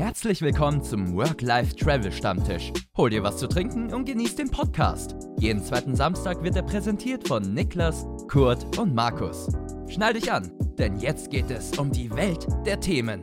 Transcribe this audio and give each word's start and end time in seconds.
Herzlich 0.00 0.40
willkommen 0.40 0.82
zum 0.82 1.14
Work-Life-Travel-Stammtisch. 1.14 2.72
Hol 2.96 3.10
dir 3.10 3.22
was 3.22 3.36
zu 3.36 3.46
trinken 3.46 3.92
und 3.92 4.06
genieß 4.06 4.34
den 4.34 4.50
Podcast. 4.50 5.14
Jeden 5.38 5.62
zweiten 5.62 5.94
Samstag 5.94 6.42
wird 6.42 6.56
er 6.56 6.62
präsentiert 6.62 7.28
von 7.28 7.42
Niklas, 7.52 8.06
Kurt 8.26 8.78
und 8.78 8.94
Markus. 8.94 9.48
Schnall 9.88 10.14
dich 10.14 10.32
an, 10.32 10.50
denn 10.78 10.98
jetzt 11.00 11.30
geht 11.30 11.50
es 11.50 11.76
um 11.76 11.92
die 11.92 12.10
Welt 12.16 12.46
der 12.64 12.80
Themen. 12.80 13.20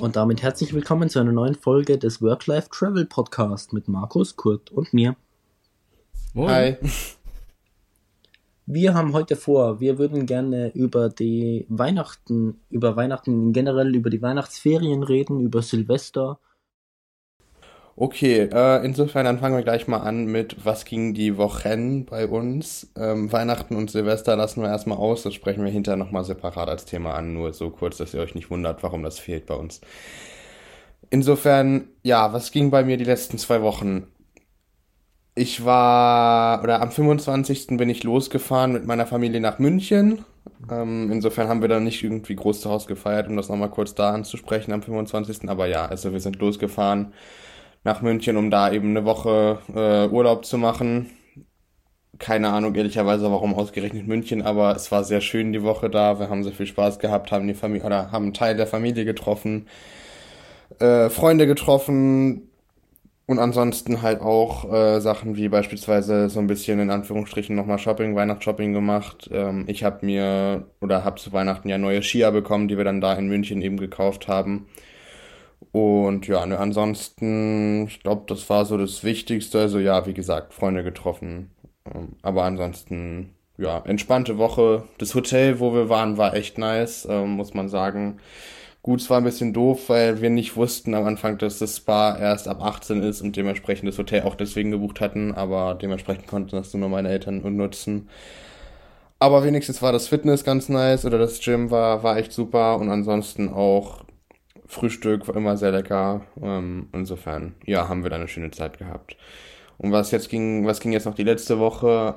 Und 0.00 0.16
damit 0.16 0.42
herzlich 0.42 0.74
willkommen 0.74 1.08
zu 1.08 1.20
einer 1.20 1.30
neuen 1.30 1.54
Folge 1.54 1.98
des 1.98 2.20
Work-Life-Travel-Podcast 2.20 3.72
mit 3.72 3.86
Markus, 3.86 4.34
Kurt 4.34 4.72
und 4.72 4.92
mir. 4.92 5.14
Moin. 6.34 6.50
Hi. 6.50 6.76
Wir 8.74 8.94
haben 8.94 9.12
heute 9.12 9.36
vor, 9.36 9.80
wir 9.80 9.98
würden 9.98 10.24
gerne 10.24 10.70
über 10.72 11.10
die 11.10 11.66
Weihnachten, 11.68 12.62
über 12.70 12.96
Weihnachten 12.96 13.52
generell, 13.52 13.94
über 13.94 14.08
die 14.08 14.22
Weihnachtsferien 14.22 15.02
reden, 15.02 15.40
über 15.40 15.60
Silvester. 15.60 16.38
Okay, 17.96 18.48
äh, 18.50 18.82
insofern 18.82 19.26
dann 19.26 19.40
fangen 19.40 19.56
wir 19.56 19.62
gleich 19.62 19.88
mal 19.88 19.98
an 19.98 20.24
mit, 20.24 20.64
was 20.64 20.86
ging 20.86 21.12
die 21.12 21.36
Wochen 21.36 22.06
bei 22.06 22.26
uns. 22.26 22.90
Ähm, 22.96 23.30
Weihnachten 23.30 23.76
und 23.76 23.90
Silvester 23.90 24.36
lassen 24.36 24.62
wir 24.62 24.70
erstmal 24.70 24.96
aus, 24.96 25.22
das 25.22 25.34
sprechen 25.34 25.62
wir 25.62 25.70
hinterher 25.70 25.98
nochmal 25.98 26.24
separat 26.24 26.70
als 26.70 26.86
Thema 26.86 27.12
an, 27.12 27.34
nur 27.34 27.52
so 27.52 27.68
kurz, 27.68 27.98
dass 27.98 28.14
ihr 28.14 28.20
euch 28.20 28.34
nicht 28.34 28.50
wundert, 28.50 28.82
warum 28.82 29.02
das 29.02 29.18
fehlt 29.18 29.44
bei 29.44 29.54
uns. 29.54 29.82
Insofern, 31.10 31.88
ja, 32.02 32.32
was 32.32 32.52
ging 32.52 32.70
bei 32.70 32.84
mir 32.84 32.96
die 32.96 33.04
letzten 33.04 33.36
zwei 33.36 33.60
Wochen? 33.60 34.06
Ich 35.34 35.64
war, 35.64 36.62
oder 36.62 36.82
am 36.82 36.90
25. 36.90 37.68
bin 37.78 37.88
ich 37.88 38.04
losgefahren 38.04 38.72
mit 38.72 38.86
meiner 38.86 39.06
Familie 39.06 39.40
nach 39.40 39.58
München. 39.58 40.24
Ähm, 40.70 41.10
insofern 41.10 41.48
haben 41.48 41.62
wir 41.62 41.68
dann 41.68 41.84
nicht 41.84 42.02
irgendwie 42.04 42.36
groß 42.36 42.60
zu 42.60 42.70
Hause 42.70 42.86
gefeiert, 42.88 43.28
um 43.28 43.36
das 43.36 43.48
nochmal 43.48 43.70
kurz 43.70 43.94
da 43.94 44.10
anzusprechen 44.10 44.72
am 44.72 44.82
25. 44.82 45.48
Aber 45.48 45.66
ja, 45.66 45.86
also 45.86 46.12
wir 46.12 46.20
sind 46.20 46.38
losgefahren 46.38 47.12
nach 47.84 48.02
München, 48.02 48.36
um 48.36 48.50
da 48.50 48.72
eben 48.72 48.90
eine 48.90 49.04
Woche 49.04 49.58
äh, 49.74 50.08
Urlaub 50.12 50.44
zu 50.44 50.58
machen. 50.58 51.10
Keine 52.18 52.50
Ahnung 52.50 52.74
ehrlicherweise, 52.74 53.30
warum 53.30 53.54
ausgerechnet 53.54 54.06
München, 54.06 54.42
aber 54.42 54.76
es 54.76 54.92
war 54.92 55.02
sehr 55.02 55.20
schön 55.20 55.52
die 55.52 55.62
Woche 55.62 55.90
da. 55.90 56.18
Wir 56.20 56.28
haben 56.30 56.44
sehr 56.44 56.52
viel 56.52 56.66
Spaß 56.66 56.98
gehabt, 56.98 57.32
haben 57.32 57.48
die 57.48 57.54
Familie 57.54 57.86
oder 57.86 58.12
haben 58.12 58.26
einen 58.26 58.34
Teil 58.34 58.56
der 58.56 58.66
Familie 58.66 59.04
getroffen, 59.04 59.66
äh, 60.78 61.10
Freunde 61.10 61.46
getroffen, 61.46 62.51
und 63.26 63.38
ansonsten 63.38 64.02
halt 64.02 64.20
auch 64.20 64.70
äh, 64.72 65.00
Sachen 65.00 65.36
wie 65.36 65.48
beispielsweise 65.48 66.28
so 66.28 66.40
ein 66.40 66.46
bisschen 66.46 66.80
in 66.80 66.90
Anführungsstrichen 66.90 67.54
nochmal 67.54 67.78
Shopping, 67.78 68.16
Weihnachtsshopping 68.16 68.72
gemacht. 68.72 69.30
Ähm, 69.32 69.64
ich 69.68 69.84
habe 69.84 70.04
mir 70.04 70.66
oder 70.80 71.04
habe 71.04 71.20
zu 71.20 71.32
Weihnachten 71.32 71.68
ja 71.68 71.78
neue 71.78 72.02
Skier 72.02 72.32
bekommen, 72.32 72.68
die 72.68 72.76
wir 72.76 72.84
dann 72.84 73.00
da 73.00 73.14
in 73.14 73.28
München 73.28 73.62
eben 73.62 73.78
gekauft 73.78 74.28
haben. 74.28 74.66
Und 75.72 76.26
ja, 76.26 76.44
ne, 76.46 76.58
ansonsten, 76.58 77.86
ich 77.86 78.00
glaube, 78.00 78.24
das 78.26 78.48
war 78.50 78.64
so 78.66 78.76
das 78.76 79.04
Wichtigste. 79.04 79.60
Also 79.60 79.78
ja, 79.78 80.06
wie 80.06 80.14
gesagt, 80.14 80.52
Freunde 80.52 80.82
getroffen. 80.84 81.50
Ähm, 81.94 82.16
aber 82.22 82.44
ansonsten, 82.44 83.34
ja, 83.56 83.78
entspannte 83.86 84.38
Woche. 84.38 84.84
Das 84.98 85.14
Hotel, 85.14 85.60
wo 85.60 85.72
wir 85.74 85.88
waren, 85.88 86.18
war 86.18 86.34
echt 86.34 86.58
nice, 86.58 87.06
ähm, 87.10 87.30
muss 87.30 87.54
man 87.54 87.68
sagen. 87.68 88.18
Gut, 88.82 89.00
es 89.00 89.10
war 89.10 89.18
ein 89.18 89.24
bisschen 89.24 89.52
doof, 89.52 89.88
weil 89.88 90.20
wir 90.20 90.30
nicht 90.30 90.56
wussten 90.56 90.94
am 90.94 91.04
Anfang, 91.06 91.38
dass 91.38 91.58
das 91.60 91.76
Spa 91.76 92.16
erst 92.18 92.48
ab 92.48 92.60
18 92.62 93.02
ist 93.02 93.20
und 93.20 93.36
dementsprechend 93.36 93.88
das 93.88 93.98
Hotel 93.98 94.22
auch 94.22 94.34
deswegen 94.34 94.72
gebucht 94.72 95.00
hatten, 95.00 95.32
aber 95.34 95.74
dementsprechend 95.76 96.26
konnten 96.26 96.56
das 96.56 96.74
nur 96.74 96.88
meine 96.88 97.08
Eltern 97.10 97.42
nutzen. 97.56 98.08
Aber 99.20 99.44
wenigstens 99.44 99.82
war 99.82 99.92
das 99.92 100.08
Fitness 100.08 100.42
ganz 100.44 100.68
nice 100.68 101.04
oder 101.04 101.16
das 101.18 101.38
Gym 101.40 101.70
war, 101.70 102.02
war 102.02 102.16
echt 102.16 102.32
super 102.32 102.78
und 102.78 102.90
ansonsten 102.90 103.48
auch 103.48 104.04
Frühstück 104.66 105.28
war 105.28 105.36
immer 105.36 105.56
sehr 105.56 105.70
lecker. 105.72 106.22
Ähm, 106.42 106.88
insofern, 106.92 107.54
ja, 107.66 107.88
haben 107.88 108.02
wir 108.02 108.10
da 108.10 108.16
eine 108.16 108.28
schöne 108.28 108.50
Zeit 108.50 108.78
gehabt. 108.78 109.16
Und 109.78 109.92
was 109.92 110.10
jetzt 110.10 110.28
ging, 110.28 110.66
was 110.66 110.80
ging 110.80 110.92
jetzt 110.92 111.06
noch 111.06 111.14
die 111.14 111.24
letzte 111.24 111.58
Woche? 111.60 112.16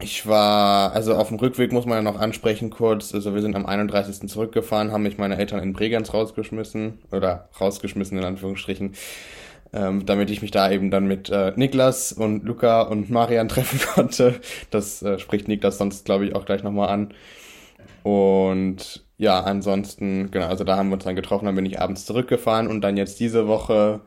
Ich 0.00 0.26
war, 0.26 0.92
also 0.92 1.14
auf 1.14 1.28
dem 1.28 1.38
Rückweg 1.38 1.72
muss 1.72 1.86
man 1.86 1.98
ja 1.98 2.02
noch 2.02 2.18
ansprechen 2.18 2.70
kurz, 2.70 3.14
also 3.14 3.32
wir 3.34 3.42
sind 3.42 3.54
am 3.54 3.64
31. 3.64 4.28
zurückgefahren, 4.28 4.90
haben 4.90 5.04
mich 5.04 5.18
meine 5.18 5.38
Eltern 5.38 5.62
in 5.62 5.72
Bregenz 5.72 6.12
rausgeschmissen, 6.12 6.98
oder 7.12 7.48
rausgeschmissen 7.60 8.18
in 8.18 8.24
Anführungsstrichen, 8.24 8.94
ähm, 9.72 10.04
damit 10.04 10.30
ich 10.30 10.42
mich 10.42 10.50
da 10.50 10.70
eben 10.70 10.90
dann 10.90 11.06
mit 11.06 11.30
äh, 11.30 11.52
Niklas 11.56 12.12
und 12.12 12.44
Luca 12.44 12.82
und 12.82 13.08
Marian 13.10 13.48
treffen 13.50 13.80
konnte. 13.94 14.40
Das 14.70 15.00
äh, 15.02 15.18
spricht 15.20 15.46
Niklas 15.46 15.78
sonst, 15.78 16.04
glaube 16.04 16.26
ich, 16.26 16.34
auch 16.34 16.44
gleich 16.44 16.64
nochmal 16.64 16.88
an. 16.88 17.14
Und 18.02 19.04
ja, 19.18 19.40
ansonsten, 19.40 20.30
genau, 20.32 20.46
also 20.48 20.64
da 20.64 20.76
haben 20.76 20.88
wir 20.90 20.94
uns 20.94 21.04
dann 21.04 21.16
getroffen, 21.16 21.46
dann 21.46 21.54
bin 21.54 21.66
ich 21.66 21.80
abends 21.80 22.04
zurückgefahren 22.04 22.66
und 22.68 22.80
dann 22.82 22.96
jetzt 22.96 23.20
diese 23.20 23.46
Woche, 23.48 24.00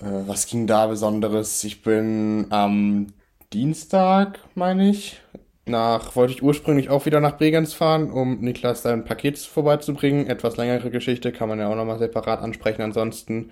äh, 0.00 0.04
was 0.26 0.46
ging 0.46 0.66
da 0.66 0.86
Besonderes? 0.86 1.62
Ich 1.64 1.82
bin 1.82 2.46
am 2.50 3.08
Dienstag, 3.52 4.38
meine 4.54 4.88
ich, 4.90 5.20
nach, 5.66 6.14
wollte 6.14 6.32
ich 6.32 6.42
ursprünglich 6.42 6.88
auch 6.88 7.04
wieder 7.06 7.20
nach 7.20 7.36
Bregenz 7.36 7.74
fahren, 7.74 8.10
um 8.10 8.40
Niklas 8.40 8.82
sein 8.82 9.04
Paket 9.04 9.38
vorbeizubringen. 9.38 10.28
Etwas 10.28 10.56
längere 10.56 10.90
Geschichte, 10.90 11.32
kann 11.32 11.48
man 11.48 11.58
ja 11.58 11.68
auch 11.68 11.74
nochmal 11.74 11.98
separat 11.98 12.40
ansprechen. 12.40 12.82
Ansonsten, 12.82 13.50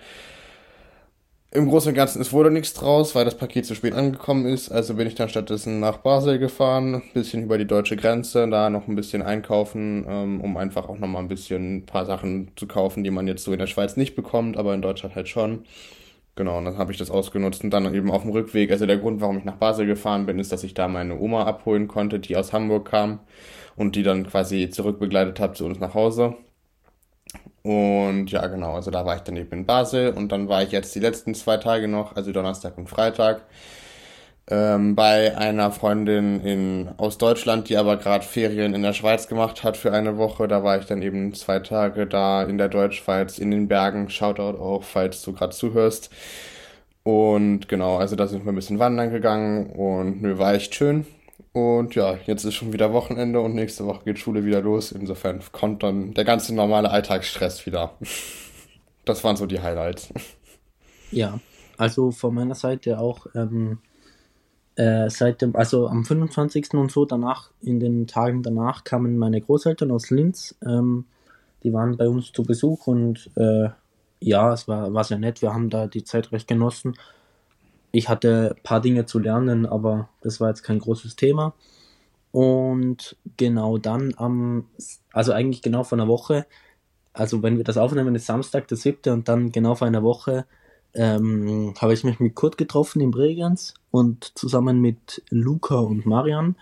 im 1.50 1.68
Großen 1.68 1.88
und 1.88 1.94
Ganzen, 1.94 2.20
es 2.20 2.32
wurde 2.32 2.50
nichts 2.50 2.74
draus, 2.74 3.14
weil 3.14 3.24
das 3.24 3.36
Paket 3.36 3.66
zu 3.66 3.74
spät 3.74 3.94
angekommen 3.94 4.46
ist. 4.46 4.70
Also 4.70 4.94
bin 4.94 5.06
ich 5.08 5.14
dann 5.14 5.30
stattdessen 5.30 5.80
nach 5.80 5.98
Basel 5.98 6.38
gefahren, 6.38 6.96
ein 6.96 7.02
bisschen 7.14 7.42
über 7.42 7.58
die 7.58 7.66
deutsche 7.66 7.96
Grenze, 7.96 8.46
da 8.48 8.70
noch 8.70 8.86
ein 8.86 8.94
bisschen 8.96 9.22
einkaufen, 9.22 10.04
ähm, 10.08 10.40
um 10.40 10.56
einfach 10.58 10.88
auch 10.88 10.98
nochmal 10.98 11.22
ein 11.22 11.28
bisschen 11.28 11.78
ein 11.78 11.86
paar 11.86 12.06
Sachen 12.06 12.52
zu 12.56 12.66
kaufen, 12.68 13.02
die 13.02 13.10
man 13.10 13.26
jetzt 13.26 13.44
so 13.44 13.52
in 13.52 13.58
der 13.58 13.66
Schweiz 13.66 13.96
nicht 13.96 14.14
bekommt, 14.14 14.58
aber 14.58 14.74
in 14.74 14.82
Deutschland 14.82 15.14
halt 15.16 15.28
schon. 15.28 15.64
Genau, 16.38 16.58
und 16.58 16.66
dann 16.66 16.78
habe 16.78 16.92
ich 16.92 16.98
das 16.98 17.10
ausgenutzt 17.10 17.64
und 17.64 17.70
dann 17.70 17.92
eben 17.92 18.12
auf 18.12 18.22
dem 18.22 18.30
Rückweg. 18.30 18.70
Also 18.70 18.86
der 18.86 18.98
Grund, 18.98 19.20
warum 19.20 19.38
ich 19.38 19.44
nach 19.44 19.56
Basel 19.56 19.86
gefahren 19.86 20.24
bin, 20.24 20.38
ist, 20.38 20.52
dass 20.52 20.62
ich 20.62 20.72
da 20.72 20.86
meine 20.86 21.18
Oma 21.18 21.44
abholen 21.46 21.88
konnte, 21.88 22.20
die 22.20 22.36
aus 22.36 22.52
Hamburg 22.52 22.88
kam 22.88 23.18
und 23.74 23.96
die 23.96 24.04
dann 24.04 24.24
quasi 24.24 24.70
zurückbegleitet 24.70 25.40
habe 25.40 25.54
zu 25.54 25.64
uns 25.66 25.80
nach 25.80 25.94
Hause. 25.94 26.36
Und 27.62 28.30
ja, 28.30 28.46
genau, 28.46 28.74
also 28.74 28.90
da 28.90 29.04
war 29.04 29.16
ich 29.16 29.22
dann 29.22 29.36
eben 29.36 29.50
in 29.52 29.66
Basel 29.66 30.12
und 30.12 30.30
dann 30.32 30.48
war 30.48 30.62
ich 30.62 30.70
jetzt 30.70 30.94
die 30.94 31.00
letzten 31.00 31.34
zwei 31.34 31.56
Tage 31.56 31.88
noch, 31.88 32.14
also 32.16 32.32
Donnerstag 32.32 32.78
und 32.78 32.88
Freitag, 32.88 33.42
ähm, 34.50 34.94
bei 34.94 35.36
einer 35.36 35.70
Freundin 35.70 36.40
in, 36.40 36.88
aus 36.96 37.18
Deutschland, 37.18 37.68
die 37.68 37.76
aber 37.76 37.96
gerade 37.96 38.24
Ferien 38.24 38.74
in 38.74 38.82
der 38.82 38.94
Schweiz 38.94 39.28
gemacht 39.28 39.62
hat 39.62 39.76
für 39.76 39.92
eine 39.92 40.16
Woche. 40.16 40.48
Da 40.48 40.64
war 40.64 40.78
ich 40.78 40.86
dann 40.86 41.02
eben 41.02 41.34
zwei 41.34 41.58
Tage 41.58 42.06
da 42.06 42.42
in 42.42 42.58
der 42.58 42.68
Deutschschweiz, 42.68 43.38
in 43.38 43.50
den 43.50 43.68
Bergen. 43.68 44.08
Shoutout 44.08 44.58
auch, 44.58 44.84
falls 44.84 45.22
du 45.22 45.32
gerade 45.32 45.54
zuhörst. 45.54 46.10
Und 47.02 47.68
genau, 47.68 47.96
also 47.96 48.16
da 48.16 48.26
sind 48.26 48.44
wir 48.44 48.52
ein 48.52 48.54
bisschen 48.54 48.78
wandern 48.78 49.10
gegangen 49.10 49.70
und 49.70 50.22
nö, 50.22 50.38
war 50.38 50.54
echt 50.54 50.74
schön. 50.74 51.06
Und 51.52 51.94
ja, 51.94 52.18
jetzt 52.26 52.44
ist 52.44 52.54
schon 52.54 52.72
wieder 52.72 52.92
Wochenende 52.92 53.40
und 53.40 53.54
nächste 53.54 53.86
Woche 53.86 54.04
geht 54.04 54.18
Schule 54.18 54.44
wieder 54.44 54.60
los. 54.60 54.92
Insofern 54.92 55.40
kommt 55.52 55.82
dann 55.82 56.14
der 56.14 56.24
ganze 56.24 56.54
normale 56.54 56.90
Alltagsstress 56.90 57.66
wieder. 57.66 57.92
Das 59.04 59.24
waren 59.24 59.36
so 59.36 59.46
die 59.46 59.60
Highlights. 59.60 60.12
Ja, 61.10 61.40
also 61.78 62.10
von 62.10 62.34
meiner 62.34 62.54
Seite 62.54 62.98
auch 62.98 63.28
ähm, 63.34 63.78
äh, 64.78 65.10
seit 65.10 65.42
dem, 65.42 65.56
also 65.56 65.88
am 65.88 66.04
25. 66.04 66.74
und 66.74 66.92
so 66.92 67.04
danach, 67.04 67.50
in 67.60 67.80
den 67.80 68.06
Tagen 68.06 68.44
danach, 68.44 68.84
kamen 68.84 69.18
meine 69.18 69.40
Großeltern 69.40 69.90
aus 69.90 70.10
Linz. 70.10 70.54
Ähm, 70.64 71.04
die 71.64 71.72
waren 71.72 71.96
bei 71.96 72.08
uns 72.08 72.30
zu 72.32 72.44
Besuch 72.44 72.86
und 72.86 73.28
äh, 73.34 73.70
ja, 74.20 74.52
es 74.52 74.68
war, 74.68 74.94
war 74.94 75.02
sehr 75.02 75.18
nett. 75.18 75.42
Wir 75.42 75.52
haben 75.52 75.68
da 75.68 75.88
die 75.88 76.04
Zeit 76.04 76.30
recht 76.30 76.46
genossen. 76.46 76.94
Ich 77.90 78.08
hatte 78.08 78.54
ein 78.56 78.62
paar 78.62 78.80
Dinge 78.80 79.04
zu 79.04 79.18
lernen, 79.18 79.66
aber 79.66 80.10
das 80.20 80.40
war 80.40 80.48
jetzt 80.48 80.62
kein 80.62 80.78
großes 80.78 81.16
Thema. 81.16 81.54
Und 82.30 83.16
genau 83.36 83.78
dann 83.78 84.14
am, 84.16 84.66
also 85.12 85.32
eigentlich 85.32 85.60
genau 85.60 85.82
vor 85.82 85.98
einer 85.98 86.06
Woche, 86.06 86.46
also 87.12 87.42
wenn 87.42 87.56
wir 87.56 87.64
das 87.64 87.78
aufnehmen, 87.78 88.14
ist 88.14 88.26
Samstag, 88.26 88.68
der 88.68 88.76
7. 88.76 89.12
und 89.12 89.28
dann 89.28 89.50
genau 89.50 89.74
vor 89.74 89.88
einer 89.88 90.04
Woche 90.04 90.44
ähm, 90.98 91.74
habe 91.80 91.94
ich 91.94 92.02
mich 92.02 92.18
mit 92.18 92.34
Kurt 92.34 92.58
getroffen 92.58 93.00
in 93.00 93.12
Bregenz 93.12 93.74
und 93.92 94.36
zusammen 94.36 94.80
mit 94.80 95.22
Luca 95.30 95.76
und 95.76 96.04
Marian. 96.06 96.56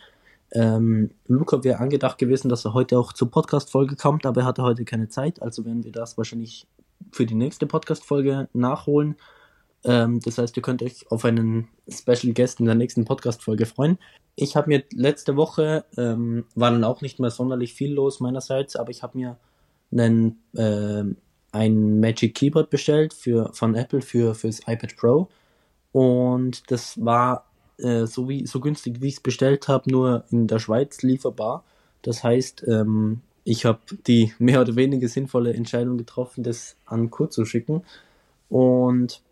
Ähm, 0.53 1.11
Luca 1.27 1.65
wäre 1.65 1.81
angedacht 1.81 2.19
gewesen, 2.19 2.51
dass 2.51 2.67
er 2.67 2.75
heute 2.75 2.99
auch 2.99 3.15
zur 3.15 3.31
Podcast-Folge 3.31 3.97
kommt, 3.97 4.27
aber 4.27 4.43
er 4.43 4.47
hatte 4.47 4.63
heute 4.63 4.85
keine 4.85 5.09
Zeit, 5.09 5.41
also 5.41 5.65
werden 5.65 5.85
wir 5.85 5.93
das 5.93 6.19
wahrscheinlich 6.19 6.67
für 7.13 7.25
die 7.25 7.35
nächste 7.35 7.67
Podcast-Folge 7.67 8.49
nachholen. 8.53 9.17
Ähm, 9.85 10.21
das 10.21 10.37
heißt, 10.37 10.55
ihr 10.57 10.63
könnt 10.63 10.83
euch 10.83 11.11
auf 11.11 11.25
einen 11.25 11.69
Special 11.89 12.35
Guest 12.35 12.61
in 12.61 12.67
der 12.67 12.75
nächsten 12.75 13.07
Podcast-Folge 13.07 13.65
freuen. 13.65 13.99
Ich 14.35 14.55
habe 14.55 14.69
mir 14.69 14.85
letzte 14.93 15.37
Woche, 15.37 15.87
ähm, 15.97 16.45
war 16.55 16.71
dann 16.71 16.85
auch 16.85 17.01
nicht 17.01 17.19
mehr 17.21 17.31
sonderlich 17.31 17.73
viel 17.73 17.95
los 17.95 18.21
meinerseits, 18.21 18.77
aber 18.77 18.91
ich 18.91 19.03
habe 19.03 19.17
mir 19.17 19.39
einen 19.91 20.43
äh, 20.55 21.05
ein 21.57 22.01
Magic 22.01 22.35
Keyboard 22.35 22.71
bestellt 22.71 23.15
für, 23.15 23.51
von 23.53 23.75
Apple 23.75 24.03
für 24.03 24.35
fürs 24.35 24.61
iPad 24.67 24.97
Pro 24.97 25.29
und 25.93 26.71
das 26.71 27.03
war 27.03 27.47
äh, 27.79 28.07
so, 28.07 28.29
wie, 28.29 28.47
so 28.47 28.61
günstig, 28.61 29.01
wie 29.01 29.09
ich 29.09 29.15
es 29.15 29.21
bestellt 29.21 29.69
habe, 29.69 29.91
nur 29.91 30.25
in 30.31 30.47
der 30.47 30.59
Schweiz 30.59 31.03
lieferbar. 31.03 31.65
Das 32.03 32.23
heißt, 32.23 32.65
ähm, 32.69 33.21
ich 33.45 33.65
habe 33.65 33.81
die 34.07 34.33
mehr 34.39 34.61
oder 34.61 34.77
weniger 34.77 35.09
sinnvolle 35.09 35.55
Entscheidung 35.55 35.97
getroffen, 35.97 36.43
das 36.43 36.77
an 36.85 37.11
Kurt 37.11 37.33
zu 37.33 37.45
schicken. 37.45 37.83
Und 38.49 39.23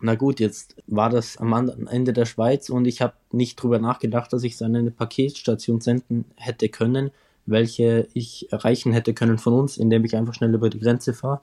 na 0.00 0.14
gut, 0.14 0.40
jetzt 0.40 0.76
war 0.86 1.10
das 1.10 1.36
am 1.38 1.52
Ende 1.88 2.12
der 2.12 2.26
Schweiz 2.26 2.70
und 2.70 2.86
ich 2.86 3.02
habe 3.02 3.14
nicht 3.32 3.56
drüber 3.56 3.78
nachgedacht, 3.78 4.32
dass 4.32 4.44
ich 4.44 4.54
es 4.54 4.62
an 4.62 4.76
eine 4.76 4.90
Paketstation 4.90 5.80
senden 5.80 6.24
hätte 6.36 6.68
können, 6.68 7.10
welche 7.46 8.08
ich 8.14 8.50
erreichen 8.52 8.92
hätte 8.92 9.14
können 9.14 9.38
von 9.38 9.54
uns, 9.54 9.76
indem 9.76 10.04
ich 10.04 10.16
einfach 10.16 10.34
schnell 10.34 10.54
über 10.54 10.70
die 10.70 10.80
Grenze 10.80 11.14
fahre. 11.14 11.40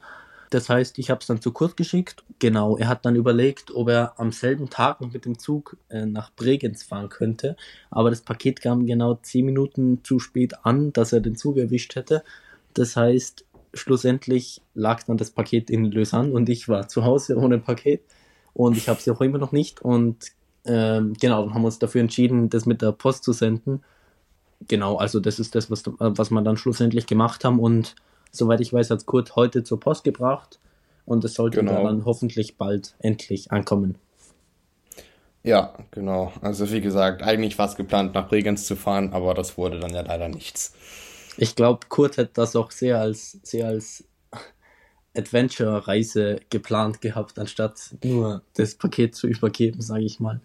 Das 0.50 0.70
heißt, 0.70 0.98
ich 0.98 1.10
habe 1.10 1.20
es 1.20 1.28
dann 1.28 1.42
zu 1.42 1.52
Kurt 1.52 1.76
geschickt. 1.76 2.24
Genau, 2.40 2.78
er 2.78 2.88
hat 2.88 3.06
dann 3.06 3.16
überlegt, 3.16 3.72
ob 3.76 3.90
er 3.90 4.18
am 4.18 4.32
selben 4.32 4.70
Tag 4.70 5.02
mit 5.02 5.26
dem 5.26 5.38
Zug 5.38 5.76
äh, 5.90 6.06
nach 6.06 6.32
Bregenz 6.34 6.84
fahren 6.84 7.10
könnte. 7.10 7.58
Aber 7.92 8.10
das 8.10 8.22
Paket 8.22 8.62
kam 8.62 8.86
genau 8.86 9.16
zehn 9.16 9.46
Minuten 9.46 10.04
zu 10.04 10.20
spät 10.20 10.54
an, 10.64 10.94
dass 10.94 11.12
er 11.12 11.20
den 11.20 11.36
Zug 11.36 11.58
erwischt 11.58 11.96
hätte. 11.96 12.24
Das 12.74 12.96
heißt, 12.96 13.44
schlussendlich 13.74 14.62
lag 14.74 15.04
dann 15.04 15.18
das 15.18 15.32
Paket 15.32 15.70
in 15.70 15.92
Lausanne 15.92 16.32
und 16.32 16.48
ich 16.48 16.70
war 16.70 16.88
zu 16.88 17.04
Hause 17.04 17.38
ohne 17.38 17.58
Paket 17.60 18.02
und 18.54 18.78
ich 18.78 18.88
habe 18.88 19.02
sie 19.02 19.12
auch 19.12 19.22
immer 19.22 19.40
noch 19.40 19.52
nicht. 19.52 19.82
Und 19.82 20.32
ähm, 20.66 21.14
genau, 21.20 21.44
dann 21.44 21.54
haben 21.54 21.62
wir 21.62 21.68
uns 21.68 21.80
dafür 21.80 22.02
entschieden, 22.02 22.50
das 22.50 22.66
mit 22.66 22.82
der 22.82 22.94
Post 22.94 23.24
zu 23.24 23.34
senden. 23.34 23.84
Genau, 24.68 24.98
also 24.98 25.20
das 25.20 25.40
ist 25.40 25.56
das, 25.56 25.70
was, 25.70 25.84
was 25.86 26.32
wir 26.32 26.42
dann 26.42 26.58
schlussendlich 26.58 27.06
gemacht 27.06 27.46
haben 27.46 27.60
und 27.60 27.96
soweit 28.32 28.60
ich 28.60 28.74
weiß, 28.74 28.90
hat 28.90 29.06
Kurt 29.06 29.36
heute 29.36 29.64
zur 29.64 29.80
Post 29.80 30.04
gebracht 30.04 30.60
und 31.06 31.24
es 31.24 31.36
sollte 31.36 31.60
genau. 31.60 31.84
dann 31.84 32.06
hoffentlich 32.06 32.58
bald 32.58 32.96
endlich 33.00 33.52
ankommen. 33.52 33.96
Ja, 35.44 35.74
genau. 35.92 36.34
Also 36.42 36.72
wie 36.72 36.82
gesagt, 36.82 37.24
eigentlich 37.24 37.58
war 37.58 37.70
es 37.70 37.76
geplant, 37.76 38.14
nach 38.14 38.28
Bregenz 38.28 38.66
zu 38.66 38.76
fahren, 38.76 39.14
aber 39.14 39.34
das 39.34 39.58
wurde 39.58 39.80
dann 39.80 39.94
ja 39.94 40.02
leider 40.02 40.28
nichts. 40.28 40.74
Ich 41.38 41.56
glaube, 41.56 41.88
Kurt 41.88 42.18
hat 42.18 42.38
das 42.38 42.56
auch 42.56 42.72
sehr 42.72 43.00
als, 43.00 43.40
sehr 43.44 43.68
als 43.68 44.04
Adventure-Reise 45.16 46.42
geplant 46.50 47.00
gehabt, 47.00 47.40
anstatt 47.40 47.96
nur 48.04 48.42
das 48.56 48.76
Paket 48.76 49.16
zu 49.16 49.28
übergeben, 49.28 49.82
sage 49.82 50.04
ich 50.04 50.20
mal. 50.20 50.42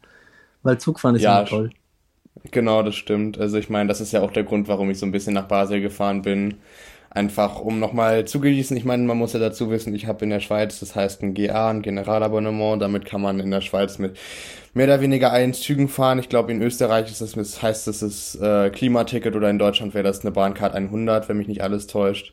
Weil 0.63 0.79
Zugfahren 0.79 1.17
ist 1.17 1.23
ja 1.23 1.45
toll. 1.45 1.73
Genau, 2.51 2.83
das 2.83 2.97
stimmt. 2.97 3.39
Also 3.39 3.59
ich 3.59 3.69
meine, 3.69 3.89
das 3.89 4.01
ist 4.01 4.13
ja 4.13 4.23
auch 4.23 4.33
der 4.33 4.45
Grund, 4.45 4.69
warum 4.69 4.91
ich 4.91 4.99
so 4.99 5.07
ein 5.07 5.13
bisschen 5.13 5.35
nach 5.35 5.49
Basel 5.49 5.81
gefahren 5.81 6.23
bin 6.23 6.59
einfach 7.15 7.61
um 7.61 7.79
nochmal 7.79 8.25
zu 8.25 8.41
genießen. 8.41 8.77
Ich 8.77 8.85
meine, 8.85 9.03
man 9.05 9.19
muss 9.19 9.35
ja 9.35 9.41
dazu 9.41 9.71
wissen, 9.71 9.95
ich 9.95 10.07
habe 10.07 10.25
in 10.25 10.31
der 10.31 10.41
Schweiz, 10.41 10.81
das 10.81 10.97
heißt 10.97 11.23
ein 11.23 11.35
GA, 11.35 11.71
ein 11.71 11.83
Generalabonnement, 11.83 12.81
damit 12.81 13.05
kann 13.05 13.21
man 13.21 13.39
in 13.39 13.51
der 13.51 13.61
Schweiz 13.61 13.99
mit 13.99 14.17
mehr 14.73 14.87
oder 14.87 15.01
weniger 15.01 15.33
allen 15.33 15.53
Zügen 15.53 15.89
fahren. 15.89 16.19
Ich 16.19 16.29
glaube, 16.29 16.53
in 16.53 16.63
Österreich 16.63 17.11
ist 17.11 17.21
das, 17.21 17.33
das 17.33 17.63
heißt 17.63 17.87
das 17.87 18.03
ist 18.03 18.37
äh, 18.37 18.71
Klimaticket 18.71 19.37
oder 19.37 19.51
in 19.51 19.59
Deutschland 19.59 19.95
wäre 19.95 20.05
das 20.05 20.23
eine 20.23 20.31
Bahncard 20.31 20.75
100, 20.75 21.29
wenn 21.29 21.37
mich 21.37 21.49
nicht 21.49 21.63
alles 21.63 21.87
täuscht. 21.87 22.33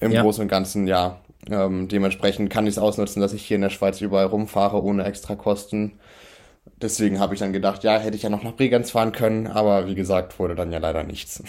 Im 0.00 0.10
ja. 0.10 0.22
Großen 0.22 0.42
und 0.42 0.48
Ganzen, 0.48 0.88
ja. 0.88 1.20
Ähm, 1.48 1.88
dementsprechend 1.88 2.50
kann 2.50 2.66
ich 2.66 2.72
es 2.72 2.78
ausnutzen, 2.78 3.20
dass 3.20 3.32
ich 3.32 3.44
hier 3.44 3.56
in 3.56 3.62
der 3.62 3.70
Schweiz 3.70 4.00
überall 4.00 4.26
rumfahre 4.26 4.82
ohne 4.82 5.04
extra 5.04 5.36
Kosten. 5.36 5.92
Deswegen 6.80 7.18
habe 7.20 7.34
ich 7.34 7.40
dann 7.40 7.52
gedacht, 7.52 7.84
ja, 7.84 7.98
hätte 7.98 8.16
ich 8.16 8.22
ja 8.22 8.30
noch 8.30 8.42
nach 8.42 8.56
Bregenz 8.56 8.90
fahren 8.90 9.12
können, 9.12 9.46
aber 9.46 9.86
wie 9.86 9.94
gesagt, 9.94 10.38
wurde 10.38 10.54
dann 10.54 10.72
ja 10.72 10.78
leider 10.78 11.02
nichts. 11.02 11.42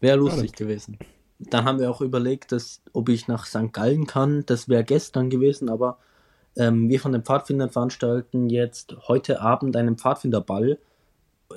Wäre 0.00 0.16
lustig 0.16 0.52
ja, 0.52 0.66
gewesen. 0.66 0.98
Dann 1.38 1.64
haben 1.64 1.78
wir 1.78 1.90
auch 1.90 2.00
überlegt, 2.00 2.52
dass, 2.52 2.82
ob 2.92 3.08
ich 3.08 3.28
nach 3.28 3.46
St. 3.46 3.72
Gallen 3.72 4.06
kann. 4.06 4.44
Das 4.46 4.68
wäre 4.68 4.84
gestern 4.84 5.30
gewesen, 5.30 5.68
aber 5.68 5.98
ähm, 6.56 6.88
wir 6.88 7.00
von 7.00 7.12
den 7.12 7.22
Pfadfindern 7.22 7.70
veranstalten 7.70 8.48
jetzt 8.48 8.96
heute 9.08 9.40
Abend 9.40 9.76
einen 9.76 9.96
Pfadfinderball 9.96 10.78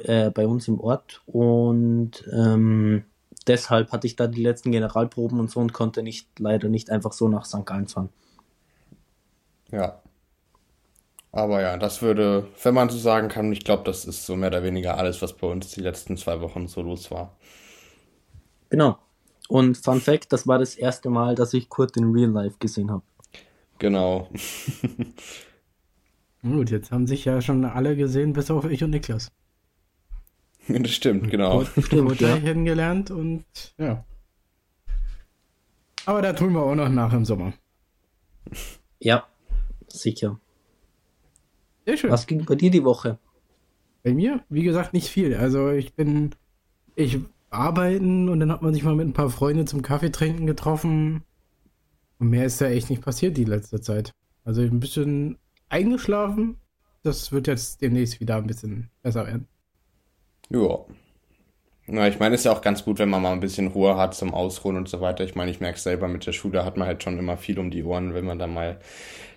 äh, 0.03 0.29
bei 0.29 0.45
uns 0.45 0.67
im 0.67 0.79
Ort 0.79 1.21
und 1.25 2.27
ähm, 2.31 3.03
deshalb 3.47 3.91
hatte 3.91 4.07
ich 4.07 4.15
da 4.15 4.27
die 4.27 4.43
letzten 4.43 4.71
Generalproben 4.71 5.39
und 5.39 5.49
so 5.49 5.61
und 5.61 5.73
konnte 5.73 6.03
nicht 6.03 6.27
leider 6.37 6.67
nicht 6.67 6.89
einfach 6.89 7.13
so 7.13 7.29
nach 7.29 7.45
St. 7.45 7.65
Gallen 7.65 7.87
fahren. 7.87 8.09
Ja. 9.71 10.01
Aber 11.31 11.61
ja, 11.61 11.77
das 11.77 12.01
würde, 12.01 12.47
wenn 12.63 12.73
man 12.73 12.89
so 12.89 12.97
sagen 12.97 13.27
kann, 13.27 13.51
ich 13.51 13.63
glaube, 13.63 13.83
das 13.83 14.05
ist 14.05 14.25
so 14.25 14.35
mehr 14.35 14.49
oder 14.49 14.63
weniger 14.63 14.97
alles, 14.97 15.21
was 15.21 15.33
bei 15.33 15.47
uns 15.47 15.71
die 15.71 15.81
letzten 15.81 16.17
zwei 16.17 16.41
Wochen 16.41 16.67
so 16.67 16.81
los 16.81 17.11
war. 17.11 17.37
Genau. 18.69 18.97
Und 19.47 19.77
Fun 19.77 20.01
Fact, 20.01 20.31
das 20.31 20.47
war 20.47 20.59
das 20.59 20.75
erste 20.75 21.09
Mal, 21.09 21.35
dass 21.35 21.53
ich 21.53 21.69
Kurt 21.69 21.97
in 21.97 22.11
Real 22.11 22.29
Life 22.29 22.57
gesehen 22.59 22.91
habe. 22.91 23.03
Genau. 23.77 24.29
Gut, 26.41 26.69
jetzt 26.69 26.91
haben 26.91 27.07
sich 27.07 27.25
ja 27.25 27.41
schon 27.41 27.65
alle 27.65 27.95
gesehen, 27.95 28.33
bis 28.33 28.51
auf 28.51 28.65
ich 28.65 28.83
und 28.83 28.91
Niklas. 28.91 29.31
Das 30.67 30.91
stimmt, 30.91 31.31
genau. 31.31 31.63
Kurt, 31.63 31.85
stimmt, 31.85 32.21
ja. 32.21 32.37
kennengelernt 32.37 33.09
und 33.09 33.43
ja. 33.79 34.05
Aber 36.05 36.21
da 36.21 36.33
tun 36.33 36.53
wir 36.53 36.61
auch 36.61 36.75
noch 36.75 36.89
nach 36.89 37.11
im 37.11 37.25
Sommer. 37.25 37.53
Ja, 38.99 39.25
sicher. 39.87 40.39
Sehr 41.89 41.97
schön. 41.97 42.11
Was 42.11 42.27
ging 42.27 42.45
bei 42.45 42.53
dir 42.53 42.69
die 42.69 42.83
Woche? 42.83 43.17
Bei 44.03 44.13
mir, 44.13 44.43
wie 44.47 44.61
gesagt, 44.61 44.93
nicht 44.93 45.09
viel. 45.09 45.33
Also 45.33 45.71
ich 45.71 45.95
bin, 45.95 46.35
ich 46.95 47.17
arbeiten 47.49 48.29
und 48.29 48.39
dann 48.39 48.51
hat 48.51 48.61
man 48.61 48.75
sich 48.75 48.83
mal 48.83 48.95
mit 48.95 49.07
ein 49.07 49.13
paar 49.13 49.31
Freunden 49.31 49.65
zum 49.65 49.81
Kaffee 49.81 50.11
trinken 50.11 50.45
getroffen. 50.45 51.23
Und 52.19 52.29
mehr 52.29 52.45
ist 52.45 52.61
da 52.61 52.67
echt 52.67 52.91
nicht 52.91 53.01
passiert 53.01 53.37
die 53.37 53.43
letzte 53.43 53.81
Zeit. 53.81 54.13
Also 54.43 54.61
ein 54.61 54.79
bisschen 54.79 55.39
eingeschlafen. 55.67 56.57
Das 57.01 57.31
wird 57.31 57.47
jetzt 57.47 57.81
demnächst 57.81 58.19
wieder 58.19 58.35
ein 58.35 58.45
bisschen 58.45 58.91
besser 59.01 59.25
werden. 59.25 59.47
Ja. 60.51 60.85
Na, 61.91 62.07
ich 62.07 62.19
meine, 62.19 62.35
es 62.35 62.41
ist 62.41 62.45
ja 62.45 62.51
auch 62.51 62.61
ganz 62.61 62.85
gut, 62.85 62.99
wenn 62.99 63.09
man 63.09 63.21
mal 63.21 63.31
ein 63.31 63.39
bisschen 63.39 63.67
Ruhe 63.67 63.97
hat 63.97 64.13
zum 64.13 64.33
Ausruhen 64.33 64.77
und 64.77 64.87
so 64.87 65.01
weiter. 65.01 65.23
Ich 65.23 65.35
meine, 65.35 65.49
ich 65.49 65.59
merke 65.59 65.79
selber, 65.79 66.07
mit 66.07 66.25
der 66.25 66.33
Schule 66.33 66.63
hat 66.63 66.77
man 66.77 66.87
halt 66.87 67.03
schon 67.03 67.17
immer 67.17 67.37
viel 67.37 67.57
um 67.59 67.71
die 67.71 67.83
Ohren. 67.83 68.13
Wenn 68.13 68.25
man 68.25 68.37
dann 68.37 68.53
mal 68.53 68.79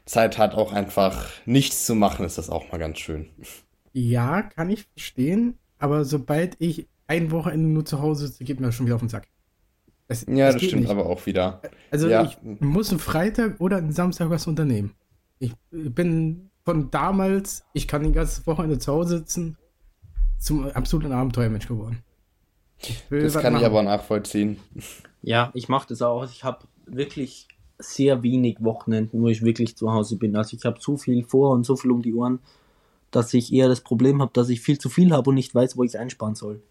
Zeit 0.05 0.39
hat, 0.39 0.55
auch 0.55 0.73
einfach 0.73 1.31
nichts 1.47 1.87
zu 1.87 1.95
machen, 1.95 2.27
ist 2.27 2.39
das 2.39 2.51
auch 2.51 2.71
mal 2.71 2.79
ganz 2.79 2.99
schön. 2.99 3.31
Ja, 3.93 4.43
kann 4.43 4.71
ich 4.71 4.85
verstehen. 4.95 5.59
Aber 5.79 6.05
sobald 6.05 6.57
ich 6.61 6.89
ein 7.07 7.31
Wochenende 7.31 7.69
nur 7.69 7.85
zu 7.85 8.01
Hause 8.01 8.27
sitze, 8.27 8.45
geht 8.45 8.61
mir 8.61 8.73
schon 8.73 8.87
wieder 8.87 8.97
auf 8.97 9.03
den 9.03 9.09
Sack. 9.09 9.29
Es, 10.09 10.27
ja, 10.29 10.53
das 10.53 10.63
stimmt 10.63 10.83
nicht. 10.83 10.91
aber 10.91 11.07
auch 11.07 11.25
wieder. 11.25 11.63
Also 11.91 12.09
ja. 12.09 12.25
ich 12.25 12.39
muss 12.61 12.91
einen 12.91 12.99
Freitag 12.99 13.61
oder 13.61 13.79
einen 13.79 13.93
Samstag 13.93 14.29
was 14.31 14.47
unternehmen. 14.47 14.95
Ich 15.39 15.55
bin 15.71 16.51
von 16.65 16.91
damals, 16.91 17.65
ich 17.73 17.89
kann 17.89 18.03
die 18.03 18.13
ganze 18.13 18.47
Wochenende 18.47 18.79
zu 18.79 18.93
Hause 18.93 19.19
sitzen, 19.19 19.57
zum 20.39 20.67
absoluten 20.71 21.13
Abenteuermensch 21.13 21.67
geworden. 21.67 22.03
Das 23.11 23.35
kann 23.35 23.53
machen. 23.53 23.63
ich 23.63 23.67
aber 23.67 23.83
nachvollziehen. 23.83 24.59
Ja, 25.23 25.51
ich 25.55 25.69
mache 25.69 25.89
das 25.89 26.03
auch. 26.03 26.25
Ich 26.25 26.45
habe 26.45 26.67
wirklich 26.87 27.47
sehr 27.79 28.23
wenig 28.23 28.57
Wochenenden, 28.61 29.23
wo 29.23 29.29
ich 29.29 29.43
wirklich 29.43 29.77
zu 29.77 29.93
Hause 29.93 30.17
bin. 30.17 30.37
Also 30.37 30.57
ich 30.57 30.65
habe 30.65 30.79
zu 30.79 30.97
viel 30.97 31.25
vor 31.25 31.51
und 31.53 31.65
so 31.65 31.77
viel 31.77 31.91
um 31.91 32.03
die 32.03 32.15
Ohren, 32.15 32.41
dass 33.11 33.35
ich 33.35 33.53
eher 33.53 33.69
das 33.69 33.81
Problem 33.81 34.21
habe, 34.21 34.33
dass 34.35 34.49
ich 34.49 34.61
viel 34.61 34.79
zu 34.79 34.89
viel 34.89 35.13
habe 35.13 35.31
und 35.31 35.37
nicht 35.37 35.55
weiß, 35.55 35.77
wo 35.77 35.85
ich 35.85 35.91
es 35.91 35.97
einsparen 35.97 36.35
soll. 36.35 36.63